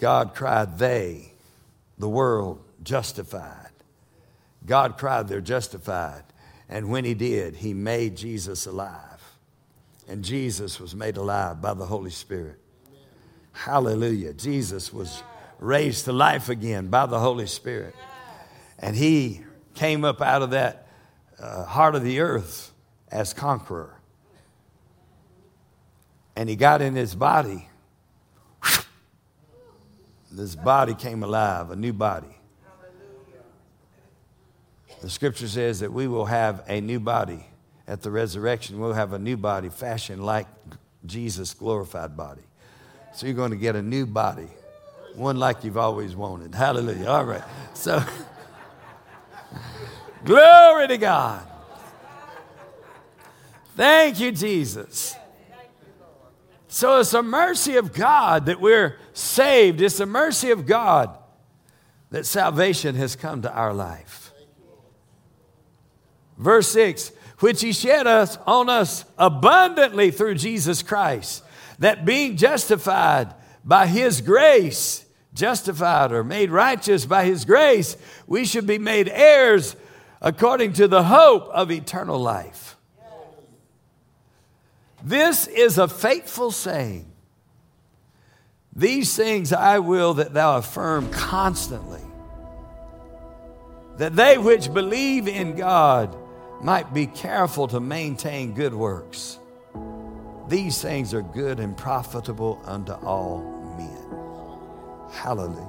God 0.00 0.34
cried, 0.34 0.78
They, 0.78 1.32
the 1.98 2.08
world, 2.08 2.60
justified. 2.82 3.70
God 4.66 4.98
cried, 4.98 5.28
They're 5.28 5.40
justified. 5.40 6.24
And 6.68 6.90
when 6.90 7.04
He 7.04 7.14
did, 7.14 7.56
He 7.56 7.74
made 7.74 8.16
Jesus 8.16 8.66
alive. 8.66 9.22
And 10.08 10.24
Jesus 10.24 10.80
was 10.80 10.96
made 10.96 11.16
alive 11.16 11.62
by 11.62 11.74
the 11.74 11.86
Holy 11.86 12.10
Spirit. 12.10 12.58
Hallelujah. 13.52 14.32
Jesus 14.32 14.92
was 14.92 15.22
raised 15.60 16.06
to 16.06 16.12
life 16.12 16.48
again 16.48 16.88
by 16.88 17.06
the 17.06 17.20
Holy 17.20 17.46
Spirit. 17.46 17.94
And 18.80 18.96
He 18.96 19.42
came 19.74 20.04
up 20.04 20.20
out 20.20 20.42
of 20.42 20.50
that 20.50 20.88
uh, 21.38 21.64
heart 21.64 21.94
of 21.94 22.02
the 22.02 22.18
earth 22.18 22.72
as 23.12 23.32
conqueror 23.32 24.00
and 26.40 26.48
he 26.48 26.56
got 26.56 26.80
in 26.80 26.94
his 26.94 27.14
body. 27.14 27.68
This 30.30 30.54
body 30.54 30.94
came 30.94 31.22
alive, 31.22 31.70
a 31.70 31.76
new 31.76 31.92
body. 31.92 32.36
The 35.00 35.10
scripture 35.10 35.48
says 35.48 35.80
that 35.80 35.92
we 35.92 36.06
will 36.06 36.26
have 36.26 36.62
a 36.68 36.80
new 36.80 37.00
body 37.00 37.44
at 37.88 38.02
the 38.02 38.10
resurrection. 38.10 38.78
We'll 38.78 38.92
have 38.92 39.12
a 39.12 39.18
new 39.18 39.36
body 39.36 39.70
fashioned 39.70 40.24
like 40.24 40.46
Jesus' 41.06 41.54
glorified 41.54 42.16
body. 42.16 42.42
So 43.14 43.26
you're 43.26 43.34
going 43.34 43.50
to 43.50 43.56
get 43.56 43.76
a 43.76 43.82
new 43.82 44.06
body, 44.06 44.48
one 45.14 45.38
like 45.38 45.64
you've 45.64 45.78
always 45.78 46.14
wanted. 46.14 46.54
Hallelujah. 46.54 47.06
All 47.08 47.24
right. 47.24 47.42
So, 47.74 48.02
glory 50.24 50.88
to 50.88 50.98
God. 50.98 51.46
Thank 53.76 54.20
you, 54.20 54.30
Jesus. 54.30 55.16
So 56.70 57.00
it's 57.00 57.12
a 57.14 57.22
mercy 57.22 57.76
of 57.76 57.92
God 57.92 58.46
that 58.46 58.60
we're 58.60 58.96
saved. 59.12 59.80
It's 59.80 59.98
the 59.98 60.06
mercy 60.06 60.50
of 60.50 60.66
God 60.66 61.18
that 62.10 62.24
salvation 62.24 62.94
has 62.94 63.16
come 63.16 63.42
to 63.42 63.52
our 63.52 63.74
life. 63.74 64.32
Verse 66.38 66.68
6 66.68 67.12
which 67.40 67.62
he 67.62 67.72
shed 67.72 68.06
us 68.06 68.38
on 68.46 68.68
us 68.68 69.04
abundantly 69.18 70.10
through 70.10 70.34
Jesus 70.34 70.82
Christ, 70.82 71.42
that 71.78 72.04
being 72.04 72.36
justified 72.36 73.34
by 73.64 73.86
his 73.86 74.20
grace, 74.20 75.04
justified 75.34 76.12
or 76.12 76.22
made 76.22 76.50
righteous 76.50 77.06
by 77.06 77.24
his 77.24 77.44
grace, 77.44 77.96
we 78.26 78.44
should 78.44 78.66
be 78.66 78.78
made 78.78 79.08
heirs 79.08 79.74
according 80.20 80.74
to 80.74 80.86
the 80.86 81.04
hope 81.04 81.48
of 81.48 81.70
eternal 81.70 82.18
life. 82.18 82.69
This 85.02 85.46
is 85.46 85.78
a 85.78 85.88
faithful 85.88 86.50
saying. 86.50 87.06
These 88.74 89.16
things 89.16 89.52
I 89.52 89.78
will 89.78 90.14
that 90.14 90.32
thou 90.32 90.58
affirm 90.58 91.10
constantly, 91.10 92.00
that 93.96 94.14
they 94.14 94.38
which 94.38 94.72
believe 94.72 95.26
in 95.26 95.56
God 95.56 96.16
might 96.62 96.92
be 96.94 97.06
careful 97.06 97.66
to 97.68 97.80
maintain 97.80 98.54
good 98.54 98.74
works. 98.74 99.38
These 100.48 100.80
things 100.82 101.14
are 101.14 101.22
good 101.22 101.60
and 101.60 101.76
profitable 101.76 102.60
unto 102.64 102.92
all 102.92 103.38
men. 103.76 105.10
Hallelujah. 105.12 105.68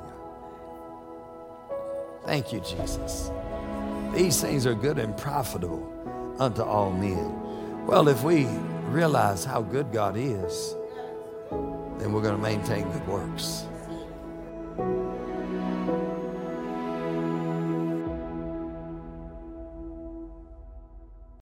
Thank 2.25 2.53
you, 2.53 2.59
Jesus. 2.59 3.31
These 4.13 4.41
things 4.41 4.65
are 4.65 4.75
good 4.75 4.99
and 4.99 5.15
profitable 5.17 5.87
unto 6.39 6.61
all 6.61 6.91
men. 6.91 7.85
Well, 7.85 8.07
if 8.07 8.23
we 8.23 8.47
realize 8.91 9.45
how 9.45 9.61
good 9.61 9.91
God 9.91 10.15
is, 10.17 10.75
then 11.49 12.11
we're 12.11 12.21
going 12.21 12.35
to 12.35 12.41
maintain 12.41 12.89
good 12.91 13.07
works. 13.07 13.65